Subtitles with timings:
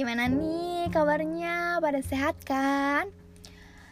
[0.00, 1.76] gimana nih kabarnya?
[1.76, 3.12] Pada sehat kan?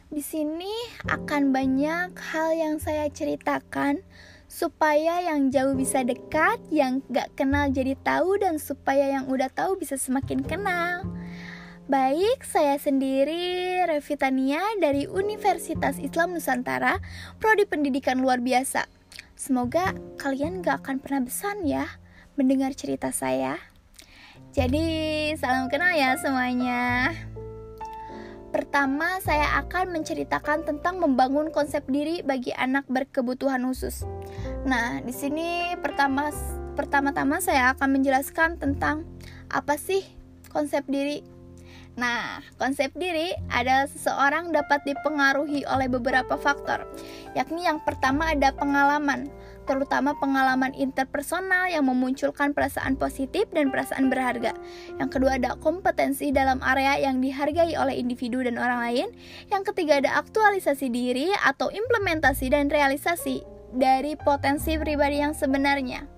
[0.09, 0.73] Di sini
[1.05, 4.01] akan banyak hal yang saya ceritakan
[4.49, 9.77] supaya yang jauh bisa dekat, yang gak kenal jadi tahu, dan supaya yang udah tahu
[9.77, 11.05] bisa semakin kenal.
[11.93, 17.05] Baik, saya sendiri Revitania dari Universitas Islam Nusantara,
[17.37, 18.89] Prodi Pendidikan Luar Biasa.
[19.37, 21.85] Semoga kalian gak akan pernah besan ya
[22.41, 23.61] mendengar cerita saya.
[24.49, 24.85] Jadi,
[25.37, 27.13] salam kenal ya semuanya.
[28.49, 34.09] Pertama, saya akan menceritakan tentang membangun konsep diri bagi anak berkebutuhan khusus.
[34.65, 36.33] Nah, di sini pertama
[36.73, 39.05] pertama-tama saya akan menjelaskan tentang
[39.53, 40.01] apa sih
[40.49, 41.21] konsep diri.
[41.99, 46.87] Nah, konsep diri adalah seseorang dapat dipengaruhi oleh beberapa faktor,
[47.35, 49.29] yakni yang pertama ada pengalaman
[49.69, 54.57] terutama pengalaman interpersonal yang memunculkan perasaan positif dan perasaan berharga.
[54.97, 59.09] Yang kedua ada kompetensi dalam area yang dihargai oleh individu dan orang lain.
[59.53, 63.45] Yang ketiga ada aktualisasi diri atau implementasi dan realisasi
[63.77, 66.09] dari potensi pribadi yang sebenarnya.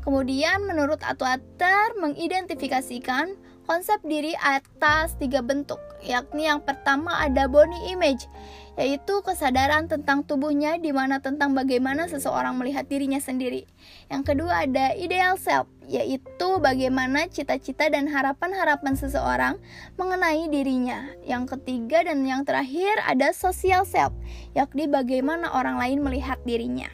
[0.00, 3.36] Kemudian menurut Atwater mengidentifikasikan
[3.68, 8.24] konsep diri atas tiga bentuk, yakni yang pertama ada body image,
[8.78, 13.66] yaitu kesadaran tentang tubuhnya di mana tentang bagaimana seseorang melihat dirinya sendiri.
[14.06, 19.54] Yang kedua ada ideal self, yaitu bagaimana cita-cita dan harapan-harapan seseorang
[19.98, 21.10] mengenai dirinya.
[21.26, 24.14] Yang ketiga dan yang terakhir ada social self,
[24.54, 26.86] yakni bagaimana orang lain melihat dirinya.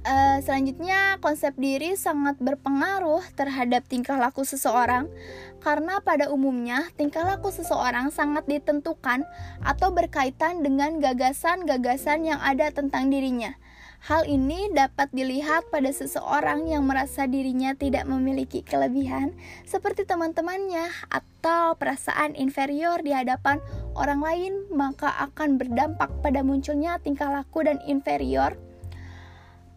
[0.00, 5.12] Uh, selanjutnya, konsep diri sangat berpengaruh terhadap tingkah laku seseorang,
[5.60, 9.28] karena pada umumnya tingkah laku seseorang sangat ditentukan
[9.60, 13.52] atau berkaitan dengan gagasan-gagasan yang ada tentang dirinya.
[14.00, 19.36] Hal ini dapat dilihat pada seseorang yang merasa dirinya tidak memiliki kelebihan,
[19.68, 23.60] seperti teman-temannya, atau perasaan inferior di hadapan
[23.92, 28.56] orang lain, maka akan berdampak pada munculnya tingkah laku dan inferior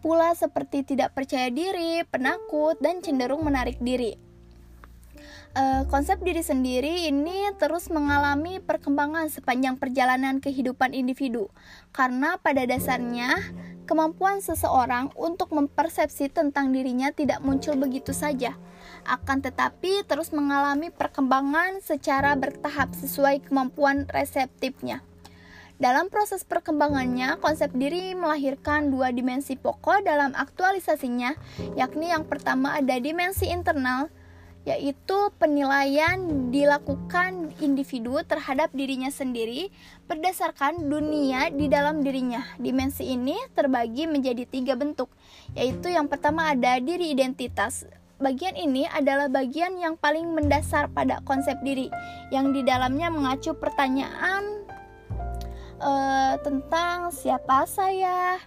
[0.04, 4.20] pula seperti tidak percaya diri, penakut, dan cenderung menarik diri.
[5.54, 11.48] Uh, konsep diri sendiri ini terus mengalami perkembangan sepanjang perjalanan kehidupan individu,
[11.94, 13.38] karena pada dasarnya
[13.88, 18.58] kemampuan seseorang untuk mempersepsi tentang dirinya tidak muncul begitu saja,
[19.06, 25.06] akan tetapi terus mengalami perkembangan secara bertahap sesuai kemampuan reseptifnya.
[25.84, 31.36] Dalam proses perkembangannya, konsep diri melahirkan dua dimensi pokok dalam aktualisasinya,
[31.76, 34.08] yakni yang pertama ada dimensi internal,
[34.64, 39.68] yaitu penilaian dilakukan individu terhadap dirinya sendiri
[40.08, 42.40] berdasarkan dunia di dalam dirinya.
[42.56, 45.12] Dimensi ini terbagi menjadi tiga bentuk,
[45.52, 47.84] yaitu yang pertama ada diri identitas.
[48.24, 51.92] Bagian ini adalah bagian yang paling mendasar pada konsep diri,
[52.32, 54.63] yang di dalamnya mengacu pertanyaan
[55.84, 58.40] uh, tentang siapa saya.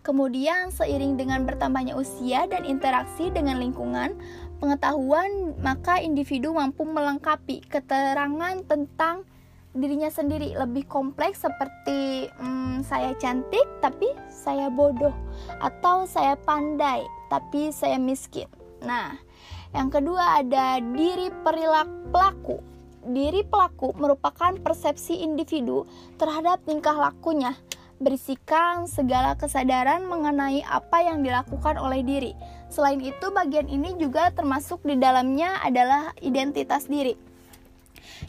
[0.00, 4.16] Kemudian seiring dengan bertambahnya usia dan interaksi dengan lingkungan,
[4.58, 9.28] pengetahuan maka individu mampu melengkapi keterangan tentang
[9.70, 15.14] dirinya sendiri lebih kompleks seperti hmm, saya cantik tapi saya bodoh
[15.62, 18.50] atau saya pandai tapi saya miskin.
[18.82, 19.14] Nah,
[19.70, 22.58] yang kedua ada diri perilaku pelaku
[23.04, 25.88] diri pelaku merupakan persepsi individu
[26.20, 27.56] terhadap tingkah lakunya,
[28.00, 32.32] berisikan segala kesadaran mengenai apa yang dilakukan oleh diri.
[32.72, 37.12] Selain itu, bagian ini juga termasuk di dalamnya adalah identitas diri.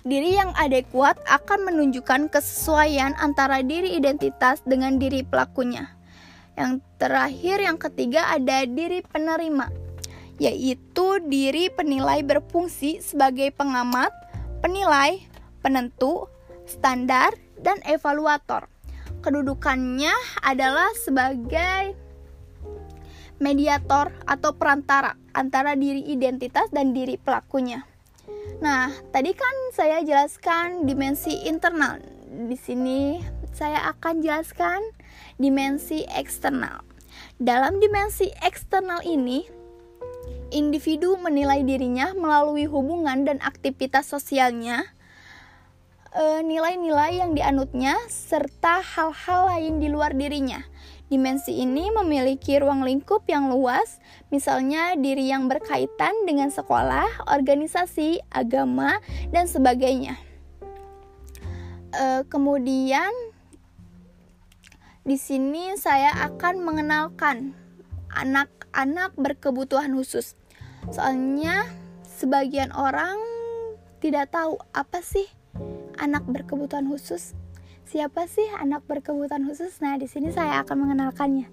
[0.02, 5.92] Diri yang adekuat akan menunjukkan kesesuaian antara diri identitas dengan diri pelakunya.
[6.56, 9.72] Yang terakhir, yang ketiga ada diri penerima,
[10.42, 14.12] yaitu diri penilai berfungsi sebagai pengamat,
[14.62, 15.26] penilai,
[15.66, 16.30] penentu,
[16.70, 18.70] standar, dan evaluator.
[19.22, 21.98] Kedudukannya adalah sebagai
[23.42, 27.86] mediator atau perantara antara diri identitas dan diri pelakunya.
[28.62, 32.02] Nah, tadi kan saya jelaskan dimensi internal.
[32.30, 33.22] Di sini
[33.52, 34.82] saya akan jelaskan
[35.42, 36.86] dimensi eksternal.
[37.42, 39.61] Dalam dimensi eksternal ini,
[40.52, 44.84] individu menilai dirinya melalui hubungan dan aktivitas sosialnya,
[46.12, 50.60] e, nilai-nilai yang dianutnya, serta hal-hal lain di luar dirinya.
[51.12, 54.00] Dimensi ini memiliki ruang lingkup yang luas,
[54.32, 59.00] misalnya diri yang berkaitan dengan sekolah, organisasi, agama,
[59.32, 60.16] dan sebagainya.
[61.92, 63.12] E, kemudian,
[65.02, 67.58] di sini saya akan mengenalkan
[68.72, 70.40] anak-anak berkebutuhan khusus.
[70.96, 71.68] Soalnya
[72.08, 73.20] sebagian orang
[74.00, 75.28] tidak tahu apa sih
[76.00, 77.36] anak berkebutuhan khusus.
[77.84, 79.84] Siapa sih anak berkebutuhan khusus?
[79.84, 81.52] Nah, di sini saya akan mengenalkannya.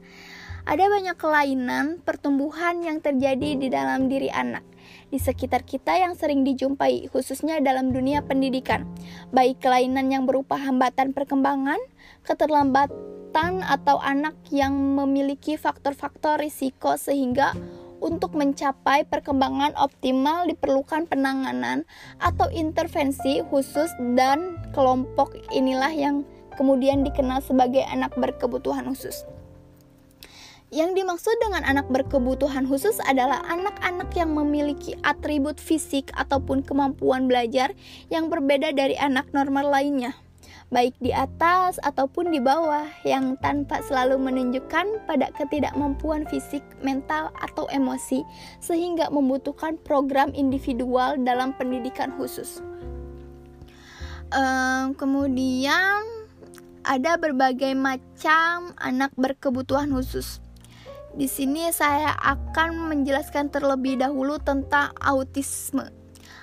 [0.63, 4.63] Ada banyak kelainan pertumbuhan yang terjadi di dalam diri anak
[5.09, 8.85] di sekitar kita yang sering dijumpai, khususnya dalam dunia pendidikan,
[9.33, 11.81] baik kelainan yang berupa hambatan perkembangan,
[12.29, 17.57] keterlambatan, atau anak yang memiliki faktor-faktor risiko sehingga
[17.99, 21.83] untuk mencapai perkembangan optimal diperlukan penanganan
[22.23, 26.23] atau intervensi khusus dan kelompok inilah yang
[26.55, 29.27] kemudian dikenal sebagai anak berkebutuhan khusus.
[30.69, 37.73] Yang dimaksud dengan anak berkebutuhan khusus adalah anak-anak yang memiliki atribut fisik ataupun kemampuan belajar
[38.13, 40.13] yang berbeda dari anak normal lainnya,
[40.69, 47.65] baik di atas ataupun di bawah, yang tanpa selalu menunjukkan pada ketidakmampuan fisik, mental, atau
[47.73, 48.21] emosi,
[48.61, 52.61] sehingga membutuhkan program individual dalam pendidikan khusus.
[54.29, 56.05] Um, kemudian
[56.85, 60.45] ada berbagai macam anak berkebutuhan khusus.
[61.17, 65.98] Di sini saya akan menjelaskan terlebih dahulu tentang autisme.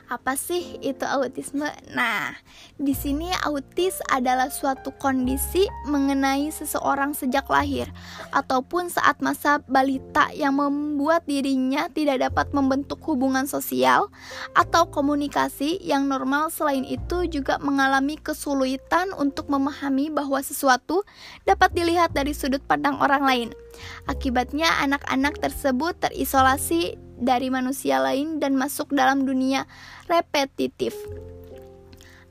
[0.05, 1.65] Apa sih itu autisme?
[1.97, 2.37] Nah,
[2.77, 7.89] di sini autis adalah suatu kondisi mengenai seseorang sejak lahir
[8.29, 14.13] ataupun saat masa balita yang membuat dirinya tidak dapat membentuk hubungan sosial
[14.53, 16.53] atau komunikasi yang normal.
[16.53, 21.01] Selain itu juga mengalami kesulitan untuk memahami bahwa sesuatu
[21.49, 23.49] dapat dilihat dari sudut pandang orang lain.
[24.05, 29.67] Akibatnya anak-anak tersebut terisolasi dari manusia lain dan masuk dalam dunia
[30.11, 30.95] repetitif.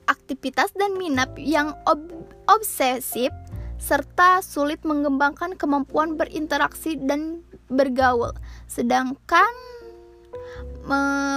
[0.05, 2.13] Aktivitas dan minat yang ob
[2.45, 3.33] obsesif
[3.81, 8.37] serta sulit mengembangkan kemampuan berinteraksi dan bergaul.
[8.69, 9.49] Sedangkan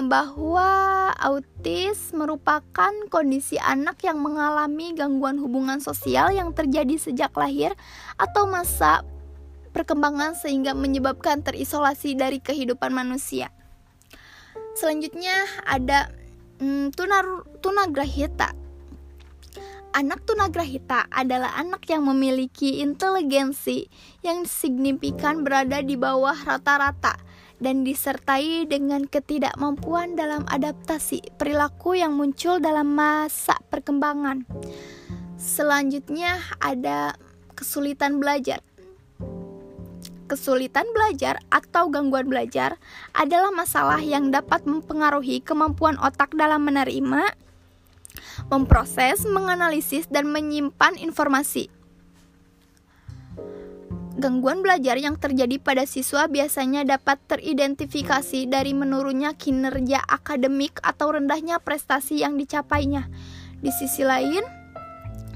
[0.08, 0.70] bahwa
[1.16, 7.72] autis merupakan kondisi anak yang mengalami gangguan hubungan sosial yang terjadi sejak lahir
[8.20, 9.08] atau masa
[9.70, 13.52] perkembangan sehingga menyebabkan terisolasi dari kehidupan manusia.
[14.78, 15.34] Selanjutnya
[15.66, 16.14] ada
[16.62, 17.26] hmm, tunar
[17.60, 18.54] tunagrahita.
[19.98, 23.90] Anak tunagrahita adalah anak yang memiliki inteligensi
[24.22, 27.18] yang signifikan berada di bawah rata-rata
[27.58, 34.46] dan disertai dengan ketidakmampuan dalam adaptasi perilaku yang muncul dalam masa perkembangan.
[35.42, 37.18] Selanjutnya ada
[37.58, 38.62] kesulitan belajar.
[40.28, 42.76] Kesulitan belajar atau gangguan belajar
[43.16, 47.32] adalah masalah yang dapat mempengaruhi kemampuan otak dalam menerima,
[48.52, 51.72] memproses, menganalisis, dan menyimpan informasi.
[54.20, 61.62] Gangguan belajar yang terjadi pada siswa biasanya dapat teridentifikasi dari menurunnya kinerja akademik atau rendahnya
[61.64, 63.08] prestasi yang dicapainya.
[63.64, 64.44] Di sisi lain,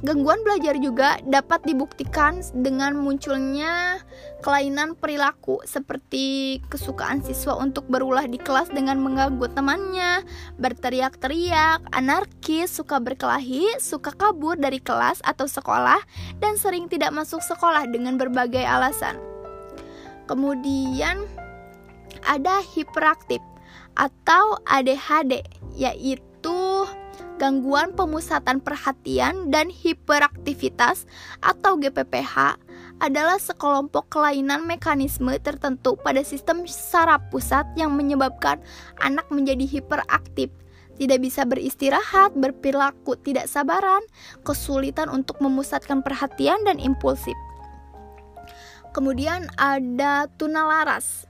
[0.02, 4.02] Gangguan belajar juga dapat dibuktikan dengan munculnya
[4.42, 10.26] kelainan perilaku seperti kesukaan siswa untuk berulah di kelas dengan mengganggu temannya,
[10.58, 16.02] berteriak-teriak, anarkis, suka berkelahi, suka kabur dari kelas atau sekolah,
[16.42, 19.22] dan sering tidak masuk sekolah dengan berbagai alasan.
[20.26, 21.30] Kemudian
[22.26, 23.42] ada hiperaktif
[23.94, 25.46] atau ADHD,
[25.78, 26.90] yaitu
[27.42, 31.10] gangguan pemusatan perhatian dan hiperaktivitas
[31.42, 32.62] atau GPPH
[33.02, 38.62] adalah sekelompok kelainan mekanisme tertentu pada sistem saraf pusat yang menyebabkan
[39.02, 40.54] anak menjadi hiperaktif,
[41.02, 44.06] tidak bisa beristirahat, berperilaku tidak sabaran,
[44.46, 47.34] kesulitan untuk memusatkan perhatian dan impulsif.
[48.94, 51.26] Kemudian ada tunalaras.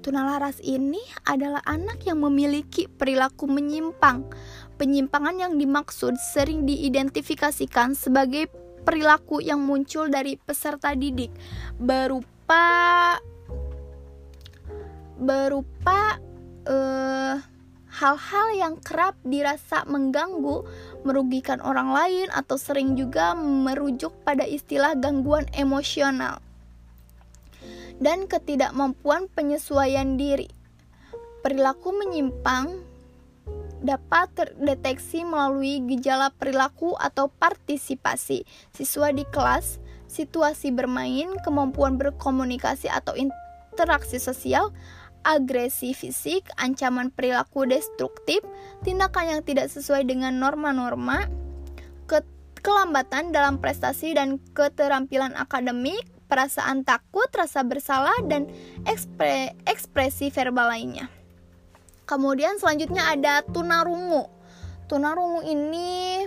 [0.00, 4.24] Tunalaras ini adalah anak yang memiliki perilaku menyimpang,
[4.78, 8.46] Penyimpangan yang dimaksud sering diidentifikasikan sebagai
[8.86, 11.34] perilaku yang muncul dari peserta didik
[11.76, 13.18] berupa
[15.18, 16.22] berupa
[16.70, 17.36] uh,
[17.90, 20.62] hal-hal yang kerap dirasa mengganggu,
[21.02, 26.38] merugikan orang lain atau sering juga merujuk pada istilah gangguan emosional
[27.98, 30.46] dan ketidakmampuan penyesuaian diri.
[31.42, 32.87] Perilaku menyimpang
[33.82, 38.42] dapat terdeteksi melalui gejala perilaku atau partisipasi
[38.74, 39.78] siswa di kelas,
[40.10, 44.74] situasi bermain, kemampuan berkomunikasi atau interaksi sosial,
[45.22, 48.40] agresi fisik, ancaman perilaku destruktif,
[48.82, 51.28] tindakan yang tidak sesuai dengan norma-norma,
[52.08, 52.24] ke
[52.64, 58.48] kelambatan dalam prestasi dan keterampilan akademik, perasaan takut, rasa bersalah, dan
[58.84, 61.17] ekspre ekspresi verbal lainnya.
[62.08, 64.32] Kemudian selanjutnya ada tunarungu.
[64.88, 66.24] Tunarungu ini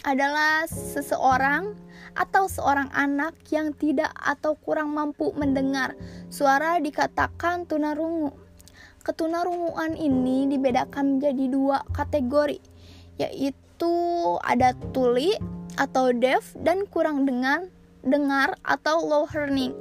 [0.00, 1.76] adalah seseorang
[2.16, 5.92] atau seorang anak yang tidak atau kurang mampu mendengar
[6.32, 8.32] suara dikatakan tunarungu.
[9.04, 12.60] Ketunarunguan ini dibedakan menjadi dua kategori,
[13.20, 13.92] yaitu
[14.40, 15.36] ada tuli
[15.76, 17.68] atau deaf dan kurang dengar,
[18.00, 19.76] dengar atau low hearing.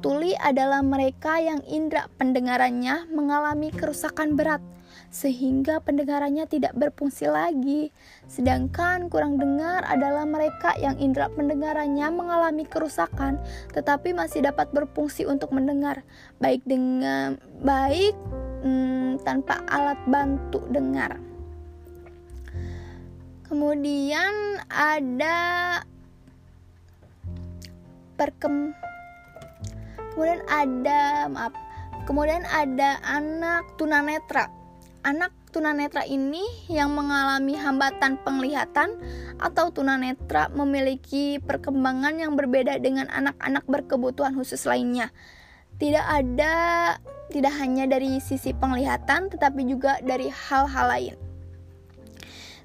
[0.00, 4.64] Tuli adalah mereka yang indera pendengarannya mengalami kerusakan berat
[5.12, 7.92] sehingga pendengarannya tidak berfungsi lagi.
[8.24, 13.36] Sedangkan kurang dengar adalah mereka yang indera pendengarannya mengalami kerusakan
[13.76, 16.00] tetapi masih dapat berfungsi untuk mendengar,
[16.40, 18.16] baik dengan baik
[18.64, 21.20] hmm, tanpa alat bantu dengar.
[23.50, 25.36] Kemudian ada
[28.16, 28.70] perkem
[30.20, 31.56] kemudian ada maaf
[32.04, 34.52] kemudian ada anak tunanetra
[35.00, 39.00] anak tunanetra ini yang mengalami hambatan penglihatan
[39.40, 45.08] atau tunanetra memiliki perkembangan yang berbeda dengan anak-anak berkebutuhan khusus lainnya.
[45.80, 46.52] Tidak ada
[47.32, 51.14] tidak hanya dari sisi penglihatan tetapi juga dari hal-hal lain.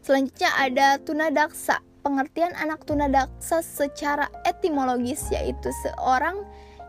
[0.03, 1.79] Selanjutnya ada tunadaksa.
[2.03, 6.43] Pengertian anak tunadaksa secara etimologis yaitu seorang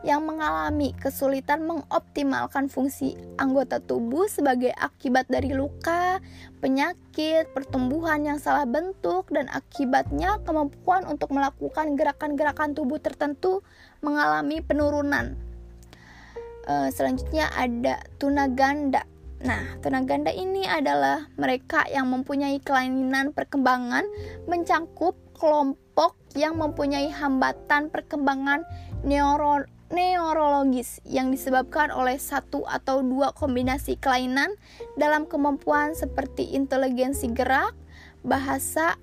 [0.07, 6.23] yang mengalami kesulitan mengoptimalkan fungsi anggota tubuh sebagai akibat dari luka,
[6.63, 13.67] penyakit, pertumbuhan yang salah bentuk, dan akibatnya kemampuan untuk melakukan gerakan-gerakan tubuh tertentu
[13.99, 15.35] mengalami penurunan.
[16.71, 19.03] E, selanjutnya ada tunaganda.
[19.43, 24.07] Nah, tunaganda ini adalah mereka yang mempunyai kelainan perkembangan
[24.47, 28.65] mencangkup kelompok yang mempunyai hambatan perkembangan
[29.05, 34.55] neuro neurologis yang disebabkan oleh satu atau dua kombinasi kelainan
[34.99, 37.75] dalam kemampuan seperti inteligensi gerak,
[38.27, 38.99] bahasa,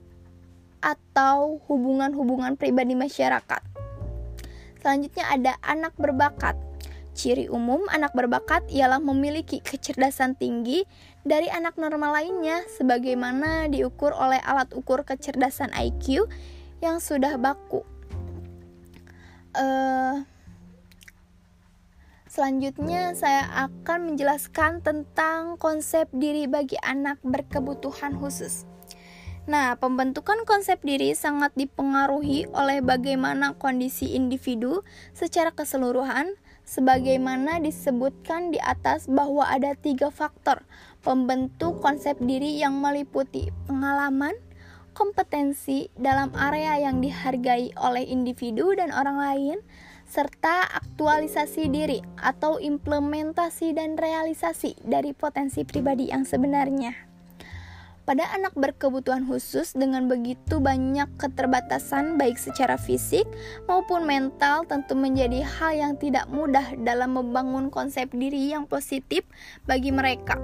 [0.84, 3.64] atau hubungan-hubungan pribadi masyarakat.
[4.84, 6.60] Selanjutnya ada anak berbakat.
[7.16, 10.84] Ciri umum anak berbakat ialah memiliki kecerdasan tinggi
[11.24, 16.28] dari anak normal lainnya sebagaimana diukur oleh alat ukur kecerdasan IQ
[16.84, 17.86] yang sudah baku.
[19.54, 20.26] Uh,
[22.34, 28.66] Selanjutnya, saya akan menjelaskan tentang konsep diri bagi anak berkebutuhan khusus.
[29.46, 34.82] Nah, pembentukan konsep diri sangat dipengaruhi oleh bagaimana kondisi individu
[35.14, 36.34] secara keseluruhan,
[36.66, 40.66] sebagaimana disebutkan di atas bahwa ada tiga faktor
[41.06, 44.34] pembentuk konsep diri yang meliputi pengalaman,
[44.98, 49.58] kompetensi dalam area yang dihargai oleh individu dan orang lain,
[50.14, 56.94] serta aktualisasi diri atau implementasi dan realisasi dari potensi pribadi yang sebenarnya.
[58.04, 63.24] Pada anak berkebutuhan khusus dengan begitu banyak keterbatasan baik secara fisik
[63.66, 69.24] maupun mental tentu menjadi hal yang tidak mudah dalam membangun konsep diri yang positif
[69.66, 70.36] bagi mereka.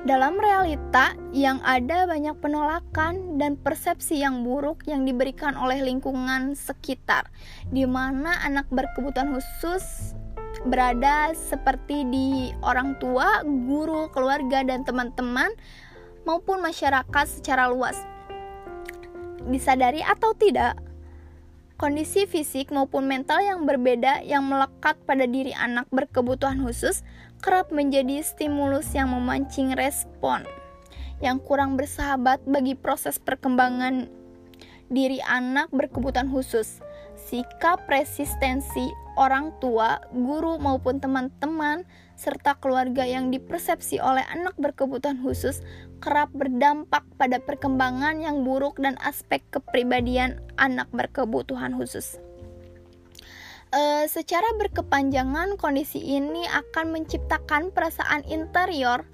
[0.00, 7.28] Dalam realita yang ada banyak penolakan dan persepsi yang buruk yang diberikan oleh lingkungan sekitar,
[7.68, 10.16] di mana anak berkebutuhan khusus
[10.64, 15.52] berada seperti di orang tua, guru, keluarga, dan teman-teman,
[16.24, 18.00] maupun masyarakat secara luas.
[19.52, 20.80] Disadari atau tidak,
[21.76, 27.04] kondisi fisik maupun mental yang berbeda yang melekat pada diri anak berkebutuhan khusus
[27.40, 30.44] kerap menjadi stimulus yang memancing respon
[31.20, 34.08] yang kurang bersahabat bagi proses perkembangan
[34.90, 36.80] diri anak berkebutuhan khusus.
[37.20, 38.88] Sikap resistensi
[39.20, 41.84] orang tua, guru maupun teman-teman
[42.16, 45.60] serta keluarga yang dipersepsi oleh anak berkebutuhan khusus
[46.00, 52.16] kerap berdampak pada perkembangan yang buruk dan aspek kepribadian anak berkebutuhan khusus.
[53.70, 59.06] E, secara berkepanjangan, kondisi ini akan menciptakan perasaan interior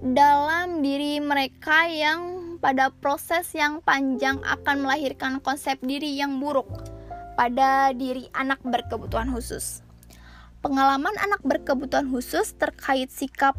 [0.00, 6.66] dalam diri mereka yang pada proses yang panjang akan melahirkan konsep diri yang buruk
[7.36, 9.84] pada diri anak berkebutuhan khusus.
[10.64, 13.58] Pengalaman anak berkebutuhan khusus terkait sikap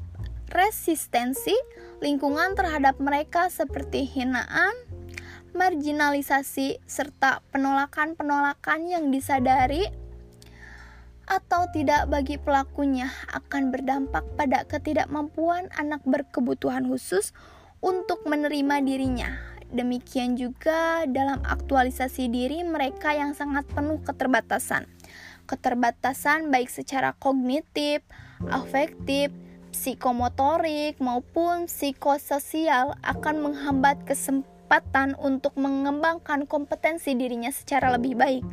[0.50, 1.54] resistensi
[2.00, 4.74] lingkungan terhadap mereka seperti hinaan,
[5.54, 10.03] marginalisasi, serta penolakan-penolakan yang disadari
[11.27, 17.32] atau tidak bagi pelakunya akan berdampak pada ketidakmampuan anak berkebutuhan khusus
[17.84, 19.32] untuk menerima dirinya.
[19.74, 24.86] Demikian juga dalam aktualisasi diri mereka yang sangat penuh keterbatasan.
[25.50, 28.06] Keterbatasan baik secara kognitif,
[28.53, 29.34] afektif,
[29.74, 38.46] psikomotorik maupun psikososial akan menghambat kesempatan untuk mengembangkan kompetensi dirinya secara lebih baik.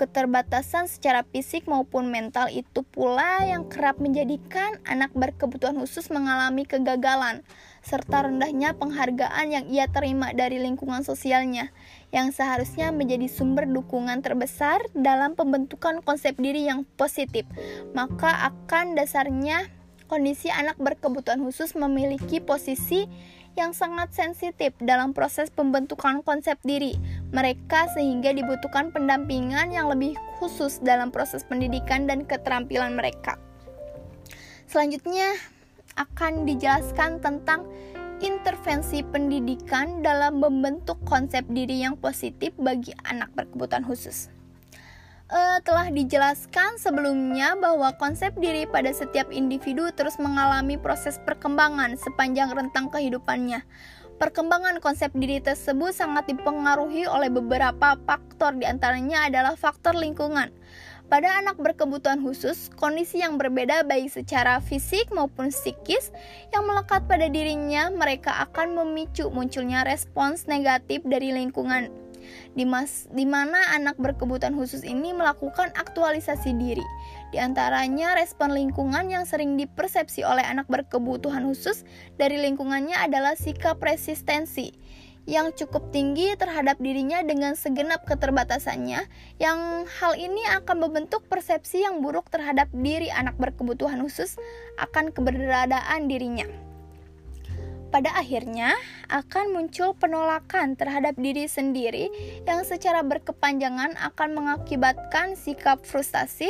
[0.00, 7.44] Keterbatasan secara fisik maupun mental itu pula yang kerap menjadikan anak berkebutuhan khusus mengalami kegagalan,
[7.84, 11.68] serta rendahnya penghargaan yang ia terima dari lingkungan sosialnya,
[12.16, 17.44] yang seharusnya menjadi sumber dukungan terbesar dalam pembentukan konsep diri yang positif.
[17.92, 19.68] Maka akan dasarnya
[20.08, 23.04] kondisi anak berkebutuhan khusus memiliki posisi
[23.52, 26.96] yang sangat sensitif dalam proses pembentukan konsep diri
[27.30, 33.38] mereka sehingga dibutuhkan pendampingan yang lebih khusus dalam proses pendidikan dan keterampilan mereka.
[34.70, 35.34] Selanjutnya
[35.98, 37.66] akan dijelaskan tentang
[38.22, 44.30] intervensi pendidikan dalam membentuk konsep diri yang positif bagi anak berkebutuhan khusus
[45.30, 52.50] uh, telah dijelaskan sebelumnya bahwa konsep diri pada setiap individu terus mengalami proses perkembangan sepanjang
[52.52, 53.62] rentang kehidupannya.
[54.20, 60.52] Perkembangan konsep diri tersebut sangat dipengaruhi oleh beberapa faktor, di antaranya adalah faktor lingkungan.
[61.08, 66.12] Pada anak berkebutuhan khusus, kondisi yang berbeda baik secara fisik maupun psikis
[66.52, 71.88] yang melekat pada dirinya, mereka akan memicu munculnya respons negatif dari lingkungan
[72.54, 76.84] di, mas, di mana anak berkebutuhan khusus ini melakukan aktualisasi diri.
[77.30, 81.86] Di antaranya respon lingkungan yang sering dipersepsi oleh anak berkebutuhan khusus
[82.18, 84.74] dari lingkungannya adalah sikap resistensi
[85.30, 89.06] yang cukup tinggi terhadap dirinya dengan segenap keterbatasannya
[89.38, 94.34] yang hal ini akan membentuk persepsi yang buruk terhadap diri anak berkebutuhan khusus
[94.82, 96.50] akan keberadaan dirinya
[97.90, 98.78] pada akhirnya
[99.10, 102.08] akan muncul penolakan terhadap diri sendiri
[102.46, 106.48] yang secara berkepanjangan akan mengakibatkan sikap frustasi,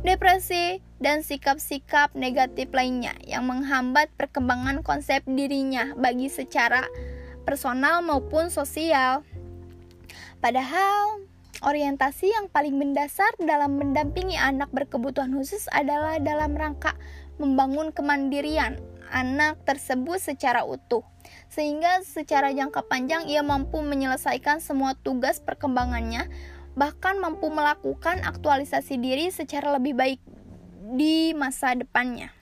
[0.00, 6.88] depresi, dan sikap-sikap negatif lainnya yang menghambat perkembangan konsep dirinya bagi secara
[7.44, 9.22] personal maupun sosial.
[10.40, 11.22] Padahal
[11.62, 16.94] orientasi yang paling mendasar dalam mendampingi anak berkebutuhan khusus adalah dalam rangka
[17.38, 18.78] membangun kemandirian
[19.10, 21.04] anak tersebut secara utuh,
[21.48, 26.30] sehingga secara jangka panjang ia mampu menyelesaikan semua tugas perkembangannya,
[26.78, 30.20] bahkan mampu melakukan aktualisasi diri secara lebih baik
[30.94, 32.32] di masa depannya.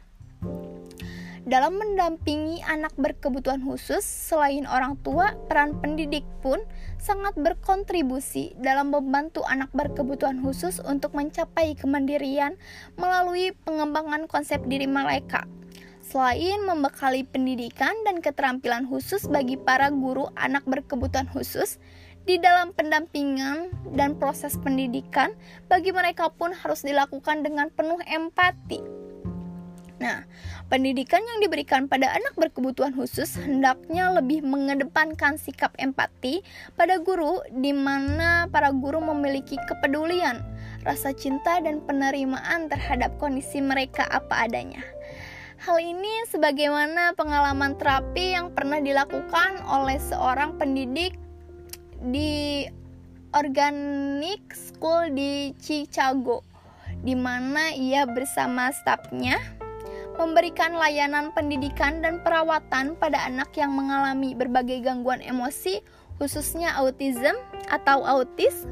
[1.47, 6.59] Dalam mendampingi anak berkebutuhan khusus, selain orang tua, peran pendidik pun
[6.99, 12.59] sangat berkontribusi dalam membantu anak berkebutuhan khusus untuk mencapai kemandirian
[12.99, 15.47] melalui pengembangan konsep diri mereka
[16.07, 21.83] Selain membekali pendidikan dan keterampilan khusus bagi para guru anak berkebutuhan khusus,
[22.31, 25.35] di dalam pendampingan dan proses pendidikan,
[25.67, 28.79] bagi mereka pun harus dilakukan dengan penuh empati.
[29.99, 30.23] Nah,
[30.71, 36.47] pendidikan yang diberikan pada anak berkebutuhan khusus hendaknya lebih mengedepankan sikap empati
[36.79, 40.39] pada guru, di mana para guru memiliki kepedulian,
[40.87, 44.96] rasa cinta, dan penerimaan terhadap kondisi mereka apa adanya.
[45.57, 51.17] Hal ini sebagaimana pengalaman terapi yang pernah dilakukan oleh seorang pendidik
[52.13, 52.69] di
[53.33, 56.45] Organic School di Chicago,
[57.01, 59.41] di mana ia bersama stafnya
[60.21, 65.81] memberikan layanan pendidikan dan perawatan pada anak yang mengalami berbagai gangguan emosi,
[66.21, 67.37] khususnya autism
[67.73, 68.69] atau autis,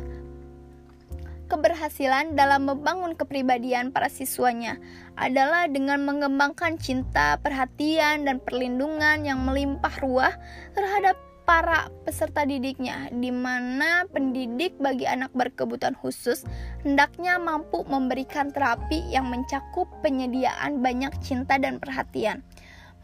[1.47, 4.81] keberhasilan dalam membangun kepribadian para siswanya
[5.15, 10.35] adalah dengan mengembangkan cinta, perhatian, dan perlindungan yang melimpah ruah
[10.73, 16.43] terhadap para peserta didiknya, di mana pendidik bagi anak berkebutuhan khusus
[16.83, 22.41] hendaknya mampu memberikan terapi yang mencakup penyediaan banyak cinta dan perhatian,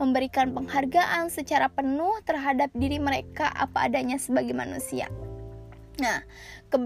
[0.01, 5.13] memberikan penghargaan secara penuh terhadap diri mereka apa adanya sebagai manusia.
[6.01, 6.25] Nah,
[6.73, 6.81] ke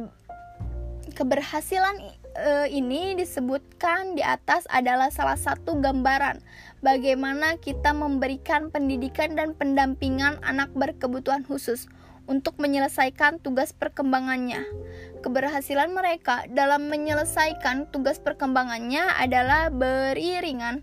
[1.15, 2.03] Keberhasilan
[2.35, 6.43] e, ini disebutkan di atas adalah salah satu gambaran
[6.83, 11.87] bagaimana kita memberikan pendidikan dan pendampingan anak berkebutuhan khusus
[12.27, 14.67] untuk menyelesaikan tugas perkembangannya.
[15.23, 20.83] Keberhasilan mereka dalam menyelesaikan tugas perkembangannya adalah beriringan.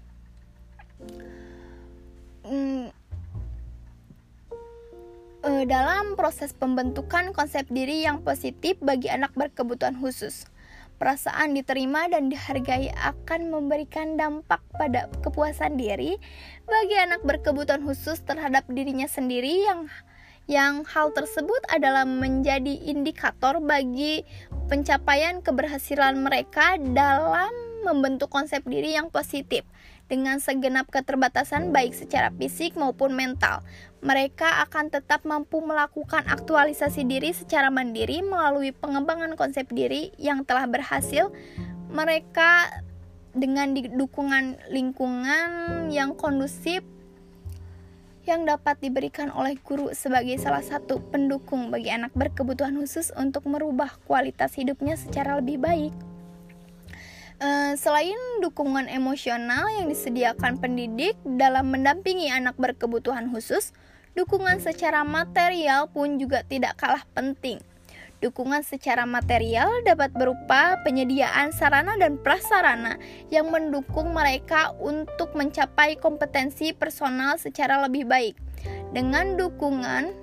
[2.48, 2.90] Hmm,
[5.44, 10.46] uh, dalam proses pembentukan konsep diri yang positif bagi anak berkebutuhan khusus.
[11.02, 16.22] Perasaan diterima dan dihargai akan memberikan dampak pada kepuasan diri
[16.70, 19.90] bagi anak berkebutuhan khusus terhadap dirinya sendiri yang
[20.46, 24.22] yang hal tersebut adalah menjadi indikator bagi
[24.70, 27.50] pencapaian keberhasilan mereka dalam
[27.82, 29.66] membentuk konsep diri yang positif
[30.06, 33.64] dengan segenap keterbatasan baik secara fisik maupun mental.
[34.02, 40.66] Mereka akan tetap mampu melakukan aktualisasi diri secara mandiri melalui pengembangan konsep diri yang telah
[40.66, 41.30] berhasil.
[41.94, 42.82] Mereka
[43.32, 46.82] dengan dukungan lingkungan yang kondusif
[48.26, 53.98] yang dapat diberikan oleh guru sebagai salah satu pendukung bagi anak berkebutuhan khusus untuk merubah
[54.06, 55.94] kualitas hidupnya secara lebih baik.
[57.42, 63.74] Uh, selain dukungan emosional yang disediakan pendidik dalam mendampingi anak berkebutuhan khusus,
[64.16, 67.60] dukungan secara material pun juga tidak kalah penting.
[68.22, 73.02] Dukungan secara material dapat berupa penyediaan sarana dan prasarana
[73.34, 78.38] yang mendukung mereka untuk mencapai kompetensi personal secara lebih baik.
[78.94, 80.14] Dengan dukungan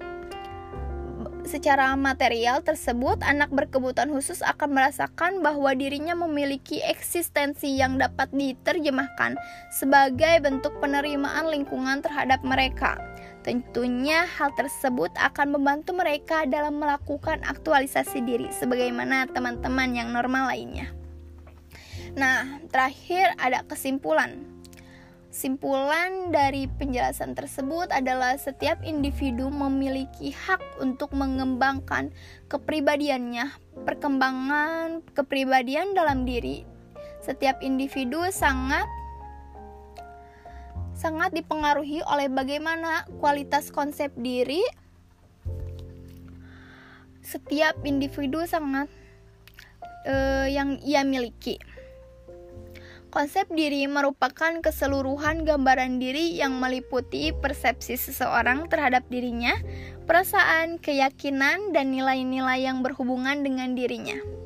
[1.43, 9.35] secara material tersebut, anak berkebutuhan khusus akan merasakan bahwa dirinya memiliki eksistensi yang dapat diterjemahkan
[9.75, 12.95] sebagai bentuk penerimaan lingkungan terhadap mereka.
[13.47, 20.91] Tentunya hal tersebut akan membantu mereka dalam melakukan aktualisasi diri sebagaimana teman-teman yang normal lainnya.
[22.19, 24.59] Nah, terakhir ada kesimpulan.
[25.29, 32.11] Simpulan dari penjelasan tersebut adalah setiap individu memiliki hak untuk mengembangkan
[32.49, 33.47] kepribadiannya,
[33.87, 36.65] perkembangan kepribadian dalam diri.
[37.23, 38.89] Setiap individu sangat
[40.99, 44.61] sangat dipengaruhi oleh bagaimana kualitas konsep diri
[47.23, 48.91] setiap individu sangat
[50.11, 51.63] uh, yang ia miliki.
[53.09, 59.57] Konsep diri merupakan keseluruhan gambaran diri yang meliputi persepsi seseorang terhadap dirinya,
[60.05, 64.38] perasaan, keyakinan, dan nilai-nilai yang berhubungan dengan dirinya.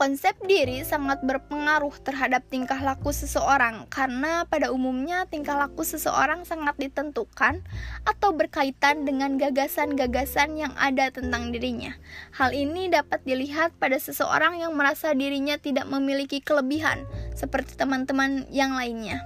[0.00, 6.72] Konsep diri sangat berpengaruh terhadap tingkah laku seseorang karena pada umumnya tingkah laku seseorang sangat
[6.80, 7.60] ditentukan
[8.08, 11.92] atau berkaitan dengan gagasan-gagasan yang ada tentang dirinya.
[12.32, 17.04] Hal ini dapat dilihat pada seseorang yang merasa dirinya tidak memiliki kelebihan
[17.36, 19.20] seperti teman-teman yang lainnya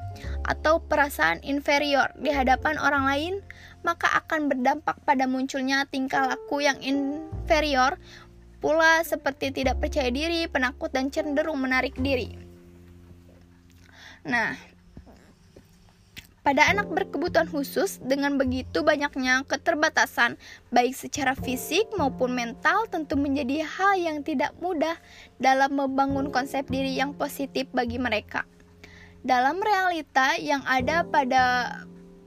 [0.45, 3.35] atau perasaan inferior di hadapan orang lain,
[3.87, 7.97] maka akan berdampak pada munculnya tingkah laku yang inferior
[8.65, 12.33] pula seperti tidak percaya diri, penakut, dan cenderung menarik diri.
[14.25, 14.57] Nah,
[16.41, 20.41] pada anak berkebutuhan khusus, dengan begitu banyaknya keterbatasan,
[20.73, 24.97] baik secara fisik maupun mental, tentu menjadi hal yang tidak mudah
[25.37, 28.49] dalam membangun konsep diri yang positif bagi mereka.
[29.21, 31.45] Dalam realita yang ada pada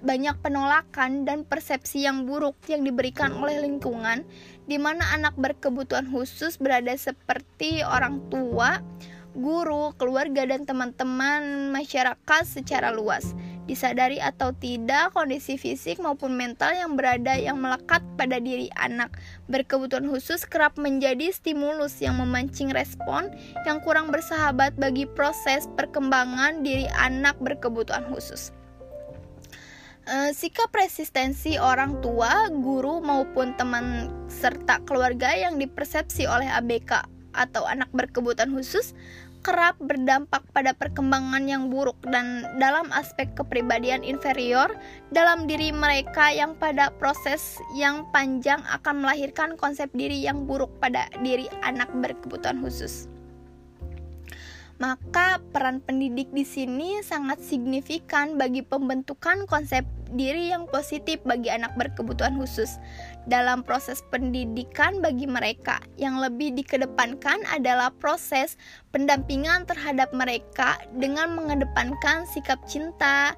[0.02, 4.26] banyak penolakan dan persepsi yang buruk yang diberikan oleh lingkungan,
[4.68, 8.84] di mana anak berkebutuhan khusus berada seperti orang tua,
[9.32, 13.32] guru, keluarga, dan teman-teman masyarakat secara luas.
[13.68, 19.12] Disadari atau tidak, kondisi fisik maupun mental yang berada yang melekat pada diri anak
[19.52, 23.28] berkebutuhan khusus kerap menjadi stimulus yang memancing respon
[23.68, 28.56] yang kurang bersahabat bagi proses perkembangan diri anak berkebutuhan khusus.
[30.08, 37.04] Uh, sikap resistensi orang tua, guru maupun teman serta keluarga yang dipersepsi oleh ABK
[37.36, 38.96] atau anak berkebutuhan khusus
[39.44, 44.72] kerap berdampak pada perkembangan yang buruk dan dalam aspek kepribadian inferior
[45.12, 51.12] dalam diri mereka yang pada proses yang panjang akan melahirkan konsep diri yang buruk pada
[51.20, 53.12] diri anak berkebutuhan khusus
[54.78, 59.82] maka peran pendidik di sini sangat signifikan bagi pembentukan konsep
[60.14, 62.80] diri yang positif bagi anak berkebutuhan khusus.
[63.28, 68.56] Dalam proses pendidikan bagi mereka, yang lebih dikedepankan adalah proses
[68.96, 73.36] pendampingan terhadap mereka dengan mengedepankan sikap cinta,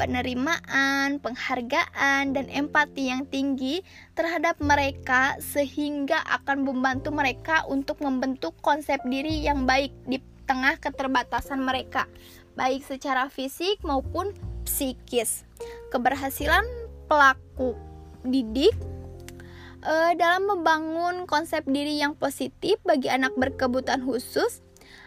[0.00, 9.00] penerimaan, penghargaan, dan empati yang tinggi terhadap mereka, sehingga akan membantu mereka untuk membentuk konsep
[9.08, 12.06] diri yang baik di tengah keterbatasan mereka,
[12.54, 14.32] baik secara fisik maupun
[14.64, 15.44] psikis.
[15.92, 16.64] Keberhasilan
[17.10, 17.74] pelaku
[18.26, 18.74] didik
[19.86, 24.62] uh, dalam membangun konsep diri yang positif bagi anak berkebutuhan khusus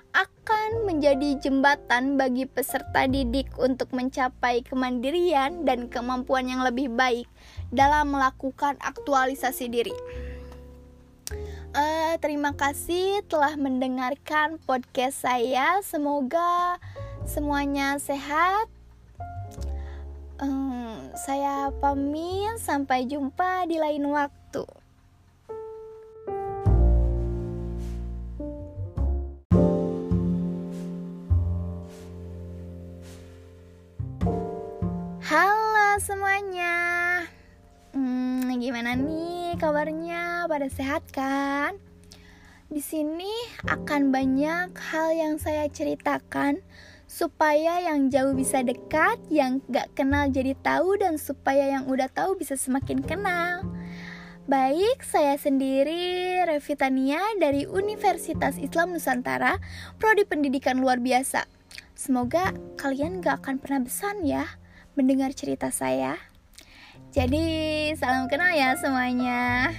[0.10, 7.30] akan menjadi jembatan bagi peserta didik untuk mencapai kemandirian dan kemampuan yang lebih baik
[7.70, 9.94] dalam melakukan aktualisasi diri
[11.74, 15.82] uh, terima kasih telah mendengarkan podcast saya.
[15.86, 16.82] Semoga
[17.26, 18.70] semuanya sehat.
[20.40, 24.64] Um, saya pamit, sampai jumpa di lain waktu.
[35.30, 36.74] Halo semuanya,
[37.94, 40.29] hmm, gimana nih kabarnya?
[40.50, 41.78] Pada sehat kan?
[42.74, 43.30] Di sini
[43.70, 46.66] akan banyak hal yang saya ceritakan
[47.06, 52.34] supaya yang jauh bisa dekat, yang gak kenal jadi tahu, dan supaya yang udah tahu
[52.34, 53.62] bisa semakin kenal.
[54.50, 59.62] Baik, saya sendiri Revitania dari Universitas Islam Nusantara,
[60.02, 61.46] Prodi Pendidikan Luar Biasa.
[61.94, 64.50] Semoga kalian gak akan pernah besan ya
[64.98, 66.18] mendengar cerita saya.
[67.10, 69.74] Jadi, salam kenal ya semuanya.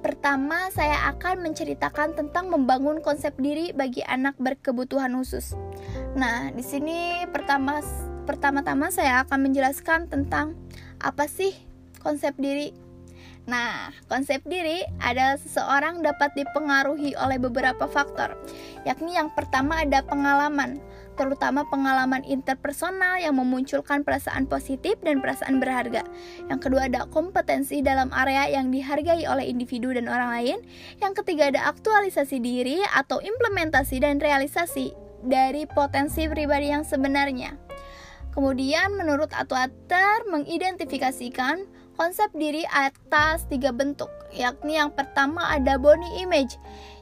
[0.00, 5.52] Pertama, saya akan menceritakan tentang membangun konsep diri bagi anak berkebutuhan khusus.
[6.16, 7.84] Nah, di sini pertama
[8.24, 10.56] pertama-tama saya akan menjelaskan tentang
[11.04, 11.52] apa sih
[12.00, 12.72] konsep diri.
[13.44, 18.36] Nah, konsep diri adalah seseorang dapat dipengaruhi oleh beberapa faktor,
[18.84, 20.80] yakni yang pertama ada pengalaman
[21.18, 26.06] terutama pengalaman interpersonal yang memunculkan perasaan positif dan perasaan berharga.
[26.46, 30.58] Yang kedua ada kompetensi dalam area yang dihargai oleh individu dan orang lain.
[31.02, 34.92] Yang ketiga ada aktualisasi diri atau implementasi dan realisasi
[35.24, 37.56] dari potensi pribadi yang sebenarnya.
[38.30, 41.66] Kemudian menurut Atwater mengidentifikasikan
[41.98, 46.56] konsep diri atas tiga bentuk, yakni yang pertama ada body image,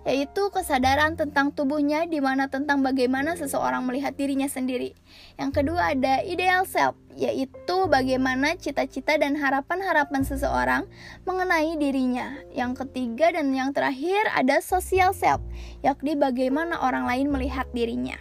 [0.08, 4.96] yaitu kesadaran tentang tubuhnya di mana tentang bagaimana seseorang melihat dirinya sendiri.
[5.36, 10.88] Yang kedua ada ideal self, yaitu bagaimana cita-cita dan harapan-harapan seseorang
[11.28, 12.40] mengenai dirinya.
[12.56, 15.44] Yang ketiga dan yang terakhir ada social self,
[15.84, 18.16] yakni bagaimana orang lain melihat dirinya.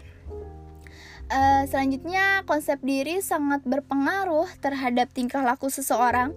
[1.27, 6.31] Uh, selanjutnya, konsep diri sangat berpengaruh terhadap tingkah laku seseorang,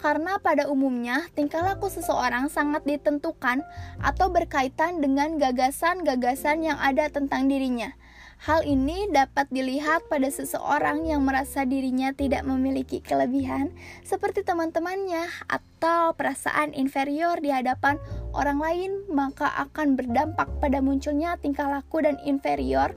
[0.00, 3.60] karena pada umumnya tingkah laku seseorang sangat ditentukan
[4.00, 7.92] atau berkaitan dengan gagasan-gagasan yang ada tentang dirinya.
[8.40, 13.76] Hal ini dapat dilihat pada seseorang yang merasa dirinya tidak memiliki kelebihan,
[14.08, 18.00] seperti teman-temannya, atau perasaan inferior di hadapan
[18.32, 22.96] orang lain, maka akan berdampak pada munculnya tingkah laku dan inferior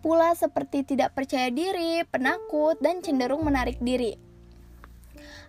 [0.00, 4.16] pula seperti tidak percaya diri, penakut, dan cenderung menarik diri.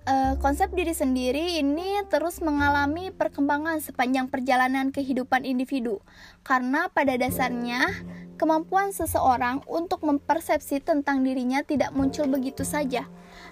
[0.08, 6.00] Uh, konsep diri sendiri ini terus mengalami perkembangan sepanjang perjalanan kehidupan individu,
[6.48, 7.92] karena pada dasarnya
[8.40, 13.04] kemampuan seseorang untuk mempersepsi tentang dirinya tidak muncul begitu saja,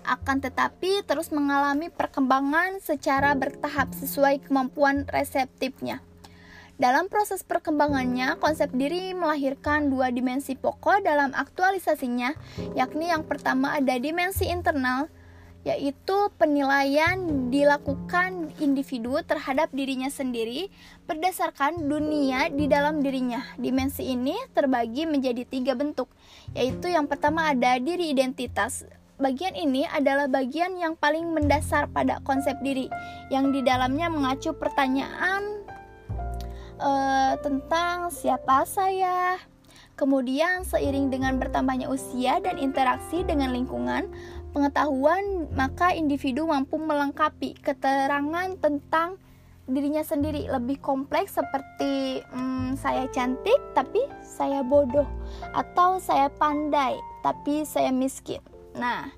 [0.08, 6.00] akan tetapi terus mengalami perkembangan secara bertahap sesuai kemampuan reseptifnya.
[6.76, 12.36] Dalam proses perkembangannya, konsep diri melahirkan dua dimensi pokok dalam aktualisasinya,
[12.76, 15.08] yakni yang pertama ada dimensi internal,
[15.64, 20.68] yaitu penilaian dilakukan individu terhadap dirinya sendiri
[21.08, 23.40] berdasarkan dunia di dalam dirinya.
[23.56, 26.12] Dimensi ini terbagi menjadi tiga bentuk,
[26.52, 28.84] yaitu yang pertama ada diri identitas.
[29.16, 32.92] Bagian ini adalah bagian yang paling mendasar pada konsep diri,
[33.32, 35.55] yang di dalamnya mengacu pertanyaan
[36.80, 39.40] uh, tentang siapa saya.
[39.96, 44.12] Kemudian seiring dengan bertambahnya usia dan interaksi dengan lingkungan,
[44.52, 49.16] pengetahuan maka individu mampu melengkapi keterangan tentang
[49.66, 55.08] dirinya sendiri lebih kompleks seperti hmm, saya cantik tapi saya bodoh
[55.56, 58.44] atau saya pandai tapi saya miskin.
[58.76, 59.10] Nah,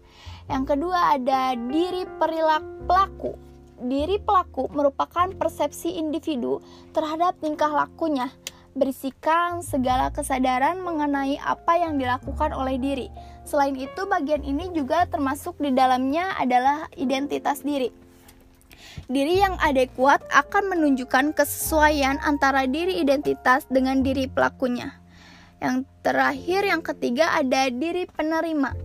[0.45, 3.46] yang kedua ada diri perilaku pelaku
[3.77, 6.61] diri pelaku merupakan persepsi individu
[6.97, 8.33] terhadap tingkah lakunya,
[8.77, 13.07] berisikan segala kesadaran mengenai apa yang dilakukan oleh diri.
[13.45, 17.89] Selain itu, bagian ini juga termasuk di dalamnya adalah identitas diri.
[19.07, 24.93] Diri yang adekuat akan menunjukkan kesesuaian antara diri identitas dengan diri pelakunya.
[25.57, 28.77] Yang terakhir, yang ketiga ada diri penerima,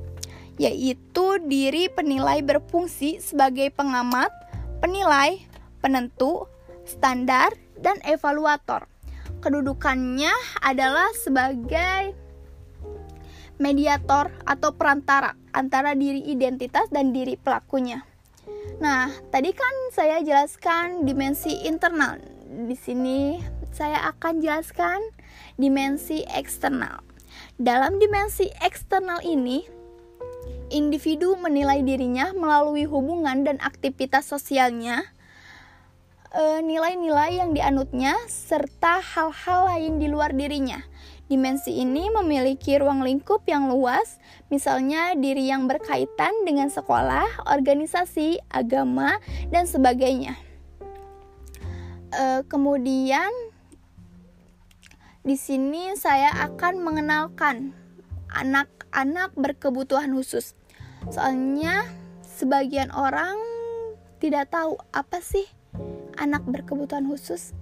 [0.56, 4.30] yaitu diri penilai berfungsi sebagai pengamat,
[4.82, 5.38] penilai,
[5.78, 6.50] penentu,
[6.82, 8.90] standar, dan evaluator.
[9.38, 12.18] Kedudukannya adalah sebagai
[13.62, 18.02] mediator atau perantara antara diri identitas dan diri pelakunya.
[18.82, 22.18] Nah, tadi kan saya jelaskan dimensi internal.
[22.66, 23.38] Di sini
[23.70, 24.98] saya akan jelaskan
[25.54, 27.06] dimensi eksternal.
[27.56, 29.64] Dalam dimensi eksternal ini,
[30.72, 35.04] individu menilai dirinya melalui hubungan dan aktivitas sosialnya,
[36.32, 40.80] e, nilai-nilai yang dianutnya, serta hal-hal lain di luar dirinya.
[41.28, 49.16] Dimensi ini memiliki ruang lingkup yang luas, misalnya diri yang berkaitan dengan sekolah, organisasi, agama,
[49.52, 50.36] dan sebagainya.
[52.12, 53.30] E, kemudian,
[55.22, 57.72] di sini saya akan mengenalkan
[58.32, 60.56] anak-anak berkebutuhan khusus.
[61.10, 61.88] Soalnya
[62.22, 63.34] sebagian orang
[64.22, 65.46] tidak tahu apa sih
[66.20, 67.56] anak berkebutuhan khusus.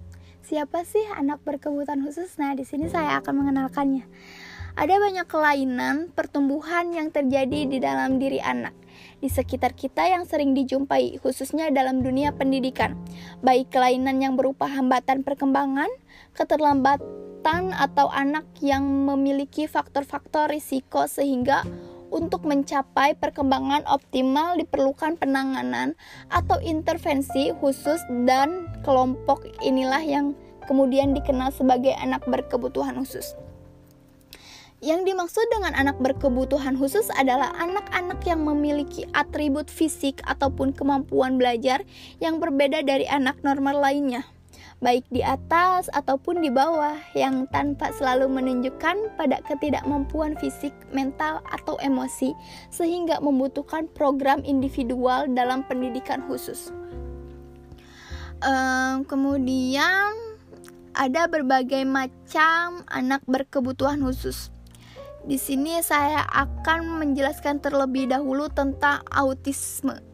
[0.45, 2.37] Siapa sih anak berkebutuhan khusus?
[2.37, 4.05] Nah, di sini saya akan mengenalkannya.
[4.75, 8.73] Ada banyak kelainan pertumbuhan yang terjadi di dalam diri anak
[9.21, 12.97] di sekitar kita yang sering dijumpai, khususnya dalam dunia pendidikan,
[13.45, 15.89] baik kelainan yang berupa hambatan perkembangan,
[16.33, 21.65] keterlambatan, atau anak yang memiliki faktor-faktor risiko sehingga
[22.11, 25.95] untuk mencapai perkembangan optimal diperlukan penanganan
[26.29, 30.35] atau intervensi khusus dan kelompok inilah yang
[30.67, 33.35] kemudian dikenal sebagai anak berkebutuhan khusus.
[34.81, 41.85] Yang dimaksud dengan anak berkebutuhan khusus adalah anak-anak yang memiliki atribut fisik ataupun kemampuan belajar
[42.17, 44.25] yang berbeda dari anak normal lainnya,
[44.81, 51.77] baik di atas ataupun di bawah, yang tanpa selalu menunjukkan pada ketidakmampuan fisik, mental, atau
[51.85, 52.33] emosi,
[52.73, 56.73] sehingga membutuhkan program individual dalam pendidikan khusus.
[58.41, 60.17] Um, kemudian
[60.97, 64.49] ada berbagai macam anak berkebutuhan khusus.
[65.29, 70.10] Di sini saya akan menjelaskan terlebih dahulu tentang autisme.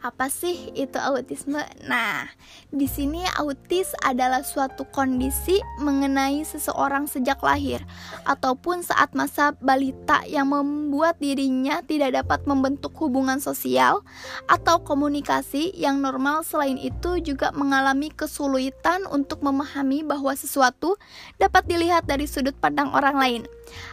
[0.00, 1.60] Apa sih itu autisme?
[1.84, 2.24] Nah,
[2.72, 7.84] di sini autis adalah suatu kondisi mengenai seseorang sejak lahir
[8.24, 14.00] ataupun saat masa balita yang membuat dirinya tidak dapat membentuk hubungan sosial
[14.48, 16.48] atau komunikasi yang normal.
[16.48, 20.96] Selain itu juga mengalami kesulitan untuk memahami bahwa sesuatu
[21.36, 23.42] dapat dilihat dari sudut pandang orang lain.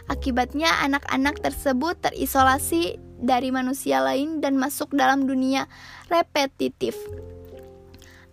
[0.08, 5.66] Akibatnya anak-anak tersebut terisolasi dari manusia lain dan masuk dalam dunia
[6.08, 6.94] repetitif.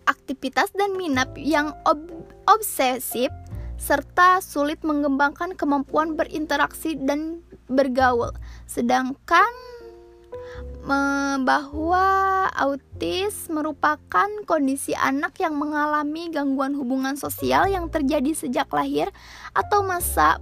[0.05, 2.05] Aktivitas dan minat yang ob
[2.45, 3.33] obsesif
[3.75, 8.31] serta sulit mengembangkan kemampuan berinteraksi dan bergaul.
[8.69, 9.49] Sedangkan
[11.41, 12.05] bahwa
[12.53, 19.09] autis merupakan kondisi anak yang mengalami gangguan hubungan sosial yang terjadi sejak lahir
[19.57, 20.37] atau masa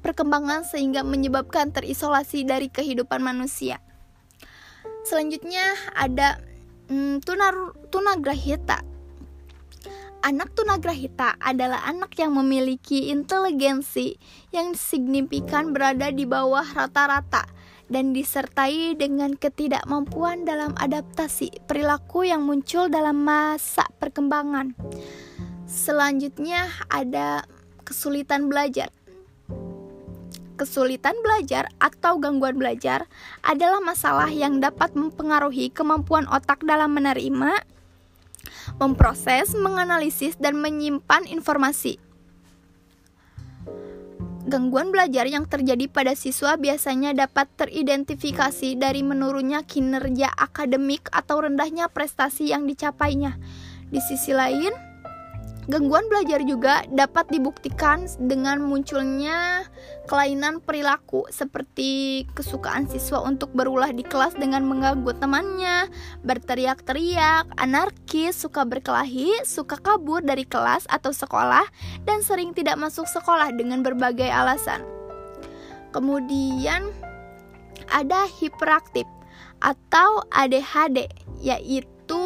[0.00, 3.82] perkembangan sehingga menyebabkan terisolasi dari kehidupan manusia.
[5.06, 5.64] Selanjutnya
[5.96, 6.42] ada
[6.90, 7.54] hmm, tunar,
[7.88, 8.84] tunagrahita.
[10.18, 14.18] Anak tunagrahita adalah anak yang memiliki inteligensi
[14.50, 17.46] yang signifikan berada di bawah rata-rata
[17.88, 24.76] dan disertai dengan ketidakmampuan dalam adaptasi perilaku yang muncul dalam masa perkembangan.
[25.64, 27.48] Selanjutnya ada
[27.88, 28.92] kesulitan belajar.
[30.58, 33.06] Kesulitan belajar atau gangguan belajar
[33.46, 37.62] adalah masalah yang dapat mempengaruhi kemampuan otak dalam menerima,
[38.82, 42.02] memproses, menganalisis, dan menyimpan informasi.
[44.50, 51.86] Gangguan belajar yang terjadi pada siswa biasanya dapat teridentifikasi dari menurunnya kinerja akademik atau rendahnya
[51.86, 53.38] prestasi yang dicapainya.
[53.94, 54.87] Di sisi lain,
[55.68, 59.68] Gangguan belajar juga dapat dibuktikan dengan munculnya
[60.08, 65.92] kelainan perilaku seperti kesukaan siswa untuk berulah di kelas dengan mengganggu temannya,
[66.24, 71.68] berteriak-teriak, anarkis, suka berkelahi, suka kabur dari kelas atau sekolah,
[72.08, 74.80] dan sering tidak masuk sekolah dengan berbagai alasan.
[75.92, 76.88] Kemudian
[77.92, 79.04] ada hiperaktif
[79.60, 81.12] atau ADHD,
[81.44, 82.24] yaitu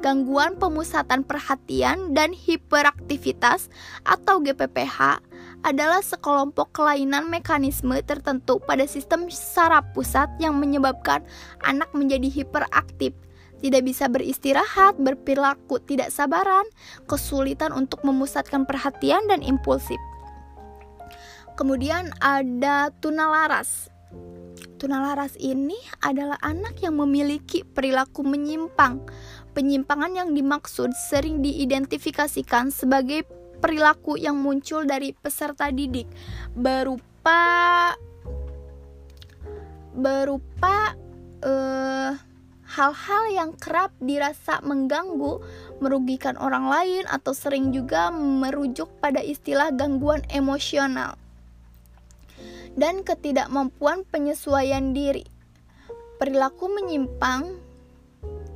[0.00, 3.72] gangguan pemusatan perhatian dan hiperaktivitas
[4.04, 5.20] atau GPPH
[5.66, 11.26] adalah sekelompok kelainan mekanisme tertentu pada sistem saraf pusat yang menyebabkan
[11.66, 13.16] anak menjadi hiperaktif,
[13.64, 16.64] tidak bisa beristirahat, berperilaku tidak sabaran,
[17.10, 19.98] kesulitan untuk memusatkan perhatian dan impulsif.
[21.56, 23.88] Kemudian ada tunalaras.
[24.76, 29.00] Tunalaras ini adalah anak yang memiliki perilaku menyimpang,
[29.56, 33.24] Penyimpangan yang dimaksud sering diidentifikasikan sebagai
[33.56, 36.04] perilaku yang muncul dari peserta didik
[36.52, 37.96] berupa
[39.96, 40.92] berupa
[41.40, 42.12] uh,
[42.68, 45.40] hal-hal yang kerap dirasa mengganggu,
[45.80, 51.16] merugikan orang lain atau sering juga merujuk pada istilah gangguan emosional
[52.76, 55.24] dan ketidakmampuan penyesuaian diri.
[56.20, 57.65] Perilaku menyimpang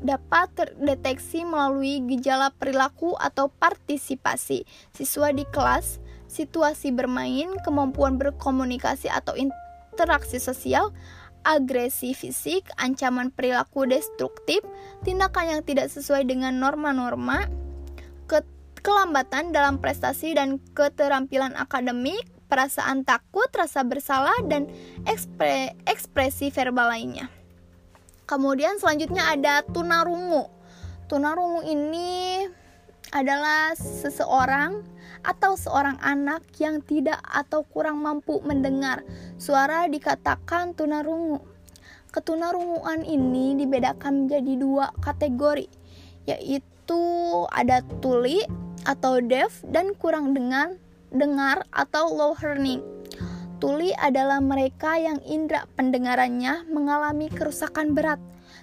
[0.00, 4.64] dapat terdeteksi melalui gejala perilaku atau partisipasi
[4.96, 10.92] siswa di kelas, situasi bermain, kemampuan berkomunikasi atau interaksi sosial,
[11.44, 14.60] agresi fisik, ancaman perilaku destruktif,
[15.04, 17.48] tindakan yang tidak sesuai dengan norma-norma,
[18.28, 18.44] ke
[18.80, 24.68] kelambatan dalam prestasi dan keterampilan akademik, perasaan takut, rasa bersalah, dan
[25.06, 27.39] ekspre ekspresi verbal lainnya.
[28.30, 30.46] Kemudian selanjutnya ada tunarungu.
[31.10, 32.46] Tunarungu ini
[33.10, 34.86] adalah seseorang
[35.26, 39.02] atau seorang anak yang tidak atau kurang mampu mendengar
[39.34, 41.42] suara dikatakan tunarungu.
[42.14, 45.66] Ketunarunguan ini dibedakan menjadi dua kategori,
[46.30, 47.02] yaitu
[47.50, 48.46] ada tuli
[48.86, 50.78] atau deaf dan kurang dengar,
[51.10, 52.99] dengar atau low hearing.
[53.60, 58.16] Tuli adalah mereka yang indera pendengarannya mengalami kerusakan berat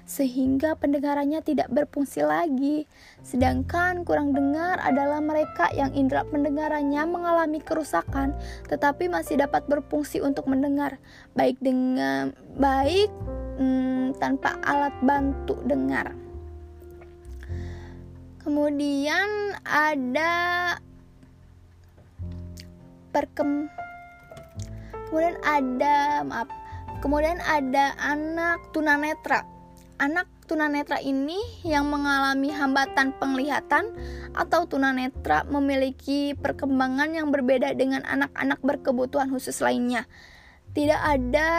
[0.09, 2.89] sehingga pendengarannya tidak berfungsi lagi.
[3.21, 8.33] Sedangkan kurang dengar adalah mereka yang indera pendengarannya mengalami kerusakan
[8.65, 10.97] tetapi masih dapat berfungsi untuk mendengar
[11.37, 13.13] baik dengan baik
[13.61, 16.17] hmm, tanpa alat bantu dengar.
[18.41, 20.73] Kemudian ada
[23.13, 23.69] perkem
[25.07, 26.47] kemudian ada maaf
[26.99, 29.45] kemudian ada anak tunanetra.
[29.97, 33.97] Anak tunanetra ini yang mengalami hambatan penglihatan
[34.37, 40.05] atau tunanetra memiliki perkembangan yang berbeda dengan anak-anak berkebutuhan khusus lainnya.
[40.77, 41.49] Tidak ada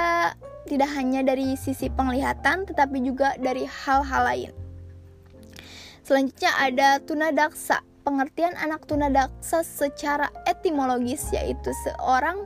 [0.70, 4.50] tidak hanya dari sisi penglihatan tetapi juga dari hal-hal lain.
[6.06, 7.82] Selanjutnya ada tunadaksa.
[8.06, 12.40] Pengertian anak tunadaksa secara etimologis yaitu seorang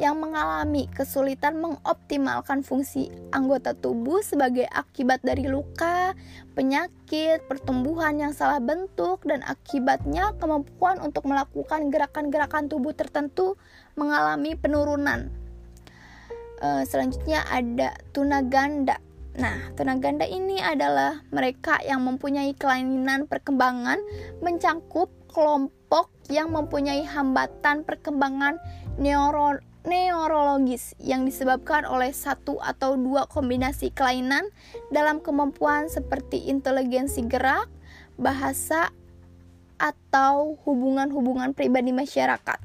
[0.00, 6.16] yang mengalami kesulitan mengoptimalkan fungsi anggota tubuh sebagai akibat dari luka,
[6.56, 13.60] penyakit, pertumbuhan yang salah bentuk, dan akibatnya kemampuan untuk melakukan gerakan-gerakan tubuh tertentu
[13.94, 15.28] mengalami penurunan.
[16.64, 18.96] E, selanjutnya ada tunaganda.
[19.36, 24.00] Nah, tunaganda ini adalah mereka yang mempunyai kelainan perkembangan
[24.44, 28.60] mencangkup kelompok yang mempunyai hambatan perkembangan
[29.00, 34.46] neuro neurologis yang disebabkan oleh satu atau dua kombinasi kelainan
[34.94, 37.66] dalam kemampuan seperti inteligensi gerak,
[38.14, 38.94] bahasa,
[39.82, 42.58] atau hubungan-hubungan pribadi masyarakat.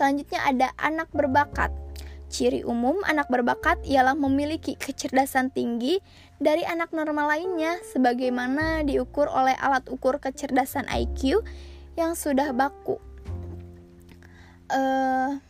[0.00, 1.68] Selanjutnya ada anak berbakat.
[2.30, 6.00] Ciri umum anak berbakat ialah memiliki kecerdasan tinggi
[6.40, 11.44] dari anak normal lainnya sebagaimana diukur oleh alat ukur kecerdasan IQ
[12.00, 12.96] yang sudah baku.
[14.70, 15.42] Uh,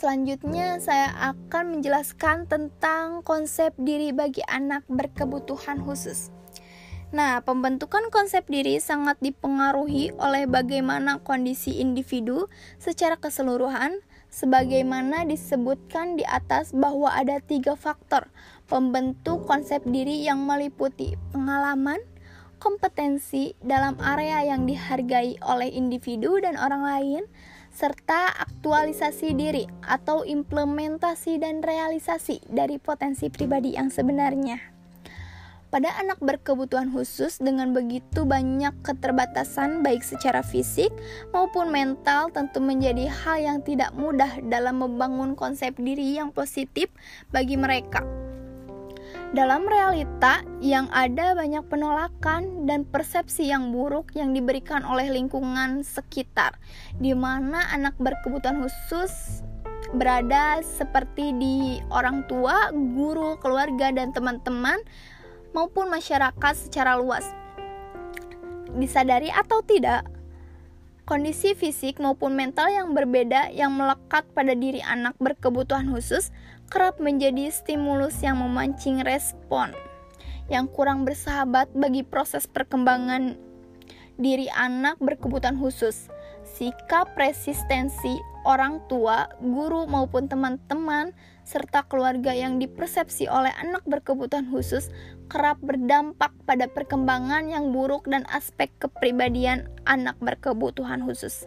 [0.00, 6.32] Selanjutnya, saya akan menjelaskan tentang konsep diri bagi anak berkebutuhan khusus.
[7.12, 12.48] Nah, pembentukan konsep diri sangat dipengaruhi oleh bagaimana kondisi individu
[12.80, 14.00] secara keseluruhan,
[14.32, 18.32] sebagaimana disebutkan di atas bahwa ada tiga faktor
[18.72, 22.00] pembentuk konsep diri yang meliputi pengalaman,
[22.56, 27.24] kompetensi dalam area yang dihargai oleh individu dan orang lain,
[27.80, 34.60] serta aktualisasi diri atau implementasi dan realisasi dari potensi pribadi yang sebenarnya.
[35.70, 40.90] Pada anak berkebutuhan khusus dengan begitu banyak keterbatasan baik secara fisik
[41.30, 46.90] maupun mental tentu menjadi hal yang tidak mudah dalam membangun konsep diri yang positif
[47.30, 48.02] bagi mereka.
[49.30, 56.58] Dalam realita yang ada banyak penolakan dan persepsi yang buruk yang diberikan oleh lingkungan sekitar,
[56.98, 59.46] di mana anak berkebutuhan khusus
[59.94, 64.82] berada seperti di orang tua, guru, keluarga, dan teman-teman,
[65.54, 67.22] maupun masyarakat secara luas.
[68.74, 70.10] Disadari atau tidak,
[71.06, 76.34] kondisi fisik maupun mental yang berbeda yang melekat pada diri anak berkebutuhan khusus
[76.70, 79.74] kerap menjadi stimulus yang memancing respon
[80.50, 83.38] yang kurang bersahabat bagi proses perkembangan
[84.20, 86.10] diri anak berkebutuhan khusus.
[86.44, 91.14] Sikap resistensi orang tua, guru maupun teman-teman
[91.46, 94.90] serta keluarga yang dipersepsi oleh anak berkebutuhan khusus
[95.30, 101.46] kerap berdampak pada perkembangan yang buruk dan aspek kepribadian anak berkebutuhan khusus.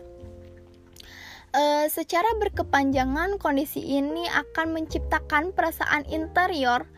[1.53, 6.89] E, secara berkepanjangan, kondisi ini akan menciptakan perasaan interior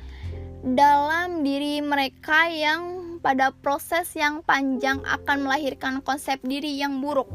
[0.64, 7.28] dalam diri mereka yang pada proses yang panjang akan melahirkan konsep diri yang buruk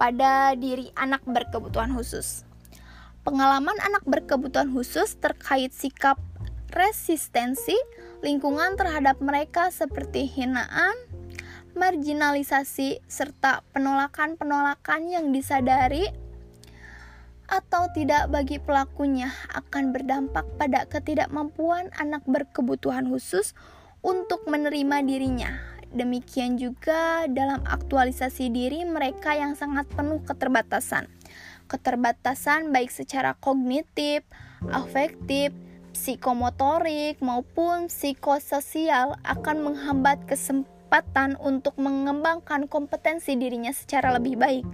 [0.00, 2.48] pada diri anak berkebutuhan khusus.
[3.20, 6.16] Pengalaman anak berkebutuhan khusus terkait sikap
[6.72, 7.76] resistensi
[8.24, 10.96] lingkungan terhadap mereka seperti hinaan,
[11.76, 16.08] marginalisasi, serta penolakan-penolakan yang disadari
[17.46, 23.54] atau tidak bagi pelakunya akan berdampak pada ketidakmampuan anak berkebutuhan khusus
[24.02, 25.50] untuk menerima dirinya.
[25.94, 31.06] Demikian juga dalam aktualisasi diri mereka yang sangat penuh keterbatasan.
[31.70, 34.26] Keterbatasan baik secara kognitif,
[34.70, 35.54] afektif,
[35.96, 44.66] psikomotorik maupun psikososial akan menghambat kesempatan untuk mengembangkan kompetensi dirinya secara lebih baik.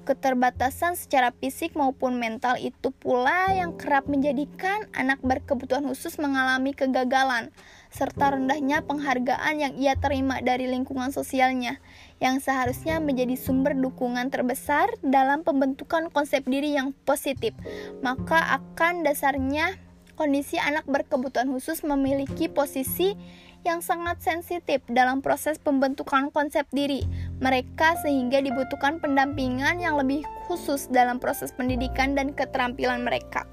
[0.00, 7.52] Keterbatasan secara fisik maupun mental itu pula yang kerap menjadikan anak berkebutuhan khusus mengalami kegagalan,
[7.92, 11.84] serta rendahnya penghargaan yang ia terima dari lingkungan sosialnya,
[12.16, 17.52] yang seharusnya menjadi sumber dukungan terbesar dalam pembentukan konsep diri yang positif.
[18.00, 19.76] Maka akan dasarnya
[20.16, 23.16] kondisi anak berkebutuhan khusus memiliki posisi
[23.64, 27.04] yang sangat sensitif dalam proses pembentukan konsep diri
[27.40, 33.48] mereka sehingga dibutuhkan pendampingan yang lebih khusus dalam proses pendidikan dan keterampilan mereka.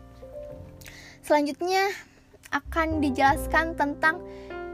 [1.23, 1.91] Selanjutnya
[2.51, 4.23] akan dijelaskan tentang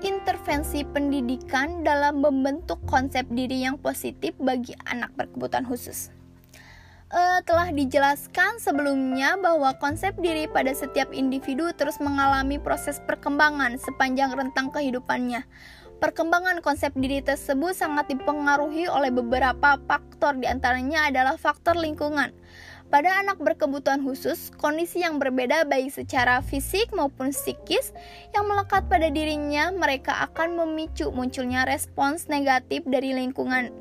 [0.03, 6.13] intervensi pendidikan dalam membentuk konsep diri yang positif bagi anak berkebutuhan khusus
[7.13, 14.33] uh, telah dijelaskan sebelumnya bahwa konsep diri pada setiap individu terus mengalami proses perkembangan sepanjang
[14.33, 15.45] rentang kehidupannya.
[16.03, 22.35] Perkembangan konsep diri tersebut sangat dipengaruhi oleh beberapa faktor, di antaranya adalah faktor lingkungan.
[22.91, 27.95] Pada anak berkebutuhan khusus, kondisi yang berbeda baik secara fisik maupun psikis
[28.35, 33.71] yang melekat pada dirinya, mereka akan memicu munculnya respons negatif dari lingkungan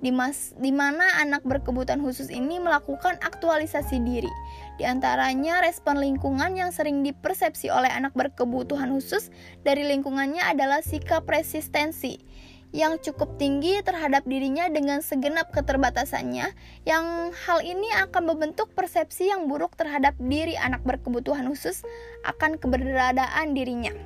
[0.00, 4.30] di, mana anak berkebutuhan khusus ini melakukan aktualisasi diri.
[4.78, 9.34] Di antaranya respon lingkungan yang sering dipersepsi oleh anak berkebutuhan khusus
[9.66, 12.22] dari lingkungannya adalah sikap resistensi
[12.70, 16.52] yang cukup tinggi terhadap dirinya dengan segenap keterbatasannya
[16.86, 21.82] yang hal ini akan membentuk persepsi yang buruk terhadap diri anak berkebutuhan khusus
[22.28, 23.96] akan keberadaan dirinya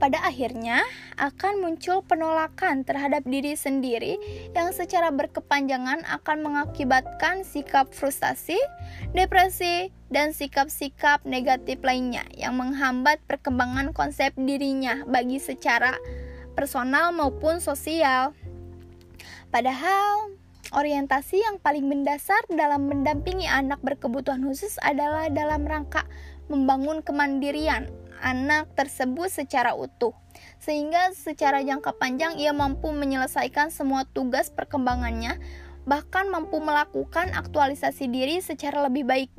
[0.00, 0.80] pada akhirnya
[1.20, 4.16] akan muncul penolakan terhadap diri sendiri
[4.56, 8.56] yang secara berkepanjangan akan mengakibatkan sikap frustasi,
[9.12, 16.00] depresi, dan sikap-sikap negatif lainnya yang menghambat perkembangan konsep dirinya bagi secara
[16.56, 18.32] personal maupun sosial.
[19.52, 20.32] Padahal
[20.72, 26.08] orientasi yang paling mendasar dalam mendampingi anak berkebutuhan khusus adalah dalam rangka
[26.50, 27.86] membangun kemandirian
[28.20, 30.14] anak tersebut secara utuh,
[30.60, 35.40] sehingga secara jangka panjang ia mampu menyelesaikan semua tugas perkembangannya,
[35.88, 39.30] bahkan mampu melakukan aktualisasi diri secara lebih baik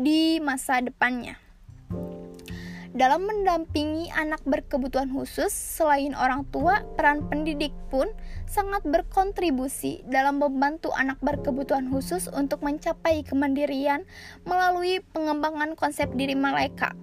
[0.00, 1.36] di masa depannya.
[2.96, 8.08] Dalam mendampingi anak berkebutuhan khusus, selain orang tua, peran pendidik pun
[8.48, 14.08] sangat berkontribusi dalam membantu anak berkebutuhan khusus untuk mencapai kemandirian
[14.48, 16.96] melalui pengembangan konsep diri mereka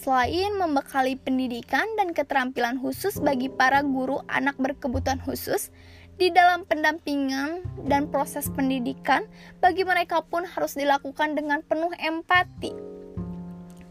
[0.00, 5.68] Selain membekali pendidikan dan keterampilan khusus bagi para guru anak berkebutuhan khusus,
[6.16, 9.28] di dalam pendampingan dan proses pendidikan,
[9.60, 12.72] bagi mereka pun harus dilakukan dengan penuh empati.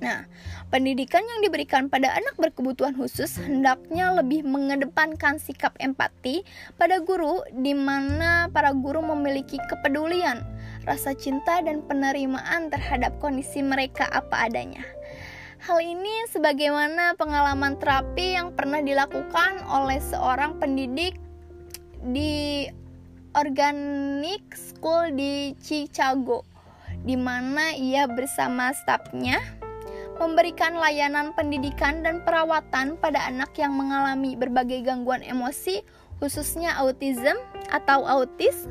[0.01, 0.25] Nah,
[0.73, 6.41] pendidikan yang diberikan pada anak berkebutuhan khusus hendaknya lebih mengedepankan sikap empati
[6.81, 10.41] pada guru, di mana para guru memiliki kepedulian,
[10.89, 14.81] rasa cinta, dan penerimaan terhadap kondisi mereka apa adanya.
[15.59, 21.19] Hal ini sebagaimana pengalaman terapi yang pernah dilakukan oleh seorang pendidik
[21.99, 22.63] di
[23.35, 26.47] Organic School di Chicago,
[27.03, 29.43] di mana ia bersama stafnya
[30.15, 35.83] memberikan layanan pendidikan dan perawatan pada anak yang mengalami berbagai gangguan emosi,
[36.23, 37.35] khususnya autism
[37.67, 38.63] atau autis,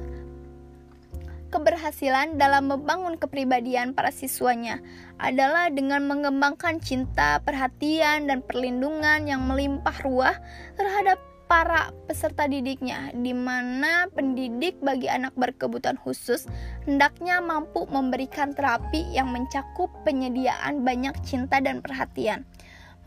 [1.49, 4.81] keberhasilan dalam membangun kepribadian para siswanya
[5.17, 10.37] adalah dengan mengembangkan cinta, perhatian, dan perlindungan yang melimpah ruah
[10.77, 11.19] terhadap
[11.49, 16.45] para peserta didiknya, di mana pendidik bagi anak berkebutuhan khusus
[16.85, 22.45] hendaknya mampu memberikan terapi yang mencakup penyediaan banyak cinta dan perhatian,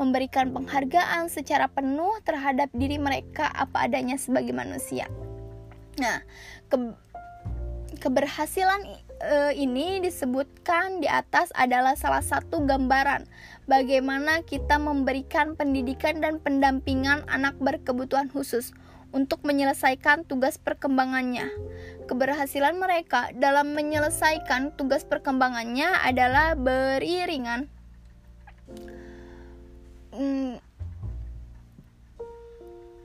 [0.01, 5.05] memberikan penghargaan secara penuh terhadap diri mereka apa adanya sebagai manusia.
[6.01, 6.25] Nah,
[6.65, 6.75] ke
[8.01, 8.81] Keberhasilan
[9.21, 13.29] e, ini disebutkan di atas adalah salah satu gambaran
[13.69, 18.73] bagaimana kita memberikan pendidikan dan pendampingan anak berkebutuhan khusus
[19.13, 21.45] untuk menyelesaikan tugas perkembangannya.
[22.09, 27.69] Keberhasilan mereka dalam menyelesaikan tugas perkembangannya adalah beriringan.
[30.11, 30.57] Hmm,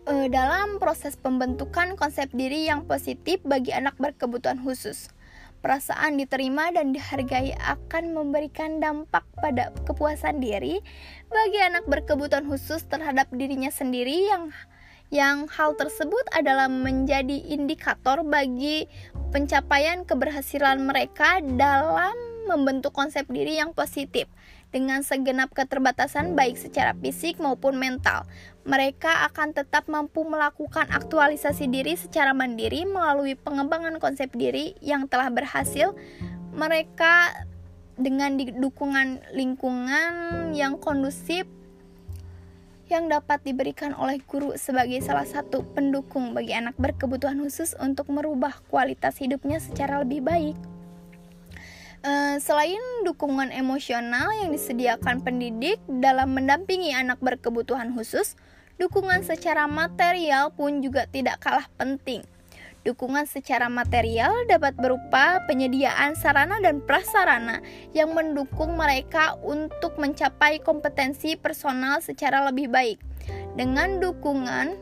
[0.07, 5.11] uh, dalam proses pembentukan konsep diri yang positif bagi anak berkebutuhan khusus.
[5.61, 10.78] Perasaan diterima dan dihargai akan memberikan dampak pada kepuasan diri
[11.26, 14.54] bagi anak berkebutuhan khusus terhadap dirinya sendiri yang
[15.11, 18.90] yang hal tersebut adalah menjadi indikator bagi
[19.30, 22.14] pencapaian keberhasilan mereka dalam
[22.46, 24.30] membentuk konsep diri yang positif
[24.70, 28.26] dengan segenap keterbatasan baik secara fisik maupun mental.
[28.66, 35.30] Mereka akan tetap mampu melakukan aktualisasi diri secara mandiri melalui pengembangan konsep diri yang telah
[35.30, 35.94] berhasil.
[36.50, 37.46] Mereka
[37.94, 41.46] dengan dukungan lingkungan yang kondusif
[42.86, 48.62] yang dapat diberikan oleh guru sebagai salah satu pendukung bagi anak berkebutuhan khusus untuk merubah
[48.70, 50.58] kualitas hidupnya secara lebih baik.
[52.06, 58.38] Uh, selain dukungan emosional yang disediakan pendidik dalam mendampingi anak berkebutuhan khusus,
[58.76, 62.24] dukungan secara material pun juga tidak kalah penting.
[62.86, 67.58] Dukungan secara material dapat berupa penyediaan sarana dan prasarana
[67.90, 73.02] yang mendukung mereka untuk mencapai kompetensi personal secara lebih baik.
[73.58, 74.78] Dengan dukungan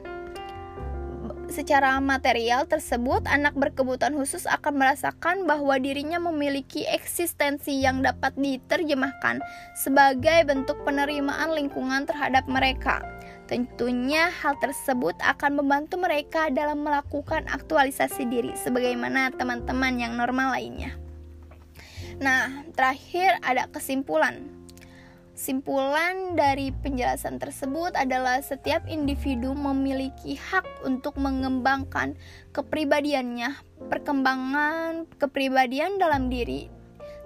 [1.49, 9.41] secara material tersebut, anak berkebutuhan khusus akan merasakan bahwa dirinya memiliki eksistensi yang dapat diterjemahkan
[9.79, 13.01] sebagai bentuk penerimaan lingkungan terhadap mereka.
[13.45, 20.97] Tentunya hal tersebut akan membantu mereka dalam melakukan aktualisasi diri sebagaimana teman-teman yang normal lainnya.
[22.25, 24.65] Nah, terakhir ada kesimpulan.
[25.35, 32.15] Simpulan dari penjelasan tersebut adalah setiap individu memiliki hak untuk mengembangkan
[32.55, 33.51] kepribadiannya,
[33.91, 36.71] perkembangan kepribadian dalam diri.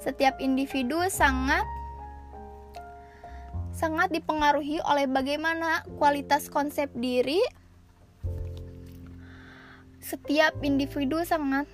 [0.00, 1.68] Setiap individu sangat
[3.78, 7.38] sangat dipengaruhi oleh bagaimana kualitas konsep diri
[10.02, 11.70] setiap individu sangat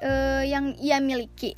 [0.00, 1.52] uh, yang ia miliki.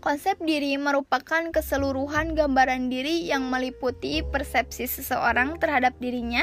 [0.00, 6.40] Konsep diri merupakan keseluruhan gambaran diri yang meliputi persepsi seseorang terhadap dirinya,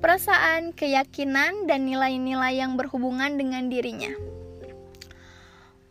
[0.00, 4.33] perasaan, keyakinan, dan nilai-nilai yang berhubungan dengan dirinya.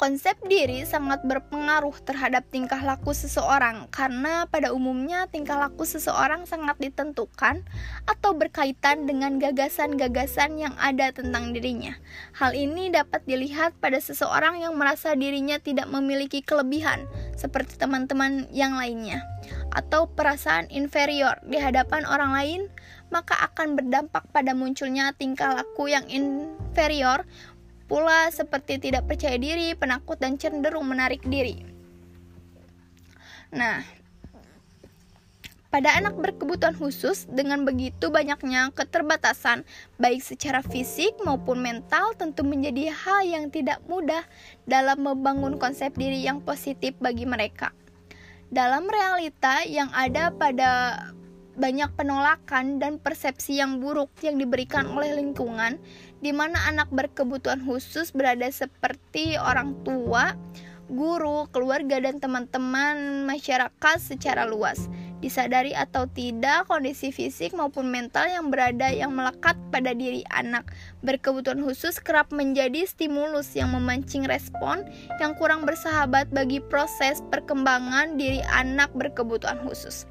[0.04, 6.76] Konsep diri sangat berpengaruh terhadap tingkah laku seseorang karena pada umumnya tingkah laku seseorang sangat
[6.76, 7.64] ditentukan
[8.04, 11.96] atau berkaitan dengan gagasan-gagasan yang ada tentang dirinya.
[12.36, 17.08] Hal ini dapat dilihat pada seseorang yang merasa dirinya tidak memiliki kelebihan
[17.40, 19.24] seperti teman-teman yang lainnya
[19.72, 22.62] atau perasaan inferior di hadapan orang lain
[23.10, 27.26] maka akan berdampak pada munculnya tingkah laku yang inferior
[27.94, 31.62] pula seperti tidak percaya diri, penakut, dan cenderung menarik diri.
[33.54, 33.86] Nah,
[35.70, 39.62] pada anak berkebutuhan khusus, dengan begitu banyaknya keterbatasan,
[40.02, 44.26] baik secara fisik maupun mental, tentu menjadi hal yang tidak mudah
[44.66, 47.70] dalam membangun konsep diri yang positif bagi mereka.
[48.50, 50.70] Dalam realita yang ada pada
[51.54, 55.78] banyak penolakan dan persepsi yang buruk yang diberikan oleh lingkungan,
[56.24, 60.40] di mana anak berkebutuhan khusus berada seperti orang tua,
[60.88, 64.88] guru, keluarga, dan teman-teman masyarakat secara luas.
[65.20, 70.68] Disadari atau tidak, kondisi fisik maupun mental yang berada yang melekat pada diri anak
[71.00, 74.84] berkebutuhan khusus kerap menjadi stimulus yang memancing respon
[75.24, 80.08] yang kurang bersahabat bagi proses perkembangan diri anak berkebutuhan khusus.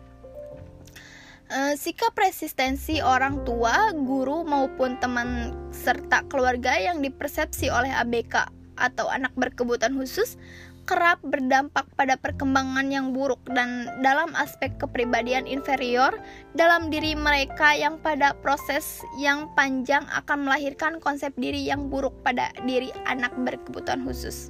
[1.52, 8.48] Uh, sikap resistensi orang tua, guru maupun teman serta keluarga yang dipersepsi oleh ABK
[8.80, 10.40] atau anak berkebutuhan khusus
[10.88, 16.16] kerap berdampak pada perkembangan yang buruk dan dalam aspek kepribadian inferior
[16.56, 22.48] dalam diri mereka yang pada proses yang panjang akan melahirkan konsep diri yang buruk pada
[22.64, 24.48] diri anak berkebutuhan khusus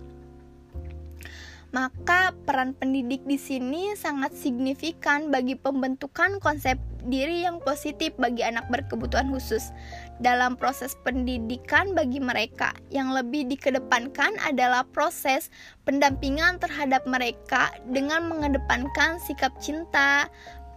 [1.73, 6.77] maka peran pendidik di sini sangat signifikan bagi pembentukan konsep
[7.09, 9.73] diri yang positif bagi anak berkebutuhan khusus.
[10.21, 15.49] Dalam proses pendidikan bagi mereka, yang lebih dikedepankan adalah proses
[15.89, 20.29] pendampingan terhadap mereka dengan mengedepankan sikap cinta,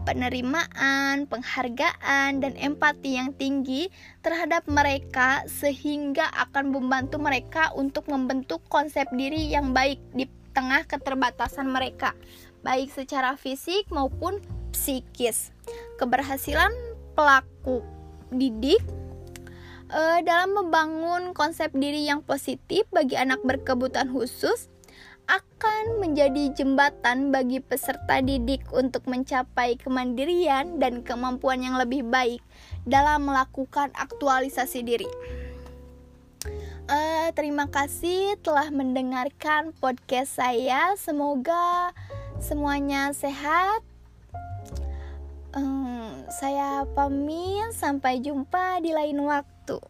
[0.07, 3.91] penerimaan, penghargaan, dan empati yang tinggi
[4.23, 10.25] terhadap mereka, sehingga akan membantu mereka untuk membentuk konsep diri yang baik di
[10.55, 12.15] tengah keterbatasan mereka,
[12.63, 14.39] baik secara fisik maupun
[14.71, 15.51] psikis.
[15.99, 16.71] Keberhasilan
[17.13, 17.83] pelaku
[18.31, 18.79] didik
[19.91, 24.71] uh, dalam membangun konsep diri yang positif bagi anak berkebutuhan khusus
[25.25, 32.45] akan menjadi jembatan bagi peserta didik untuk mencapai kemandirian dan kemampuan yang lebih baik
[32.85, 35.09] dalam melakukan aktualisasi diri.
[36.85, 40.93] Uh, terima kasih telah mendengarkan podcast saya.
[41.01, 41.89] Semoga
[42.37, 43.81] semuanya sehat.
[45.57, 49.81] Um, saya pamit, sampai jumpa di lain waktu.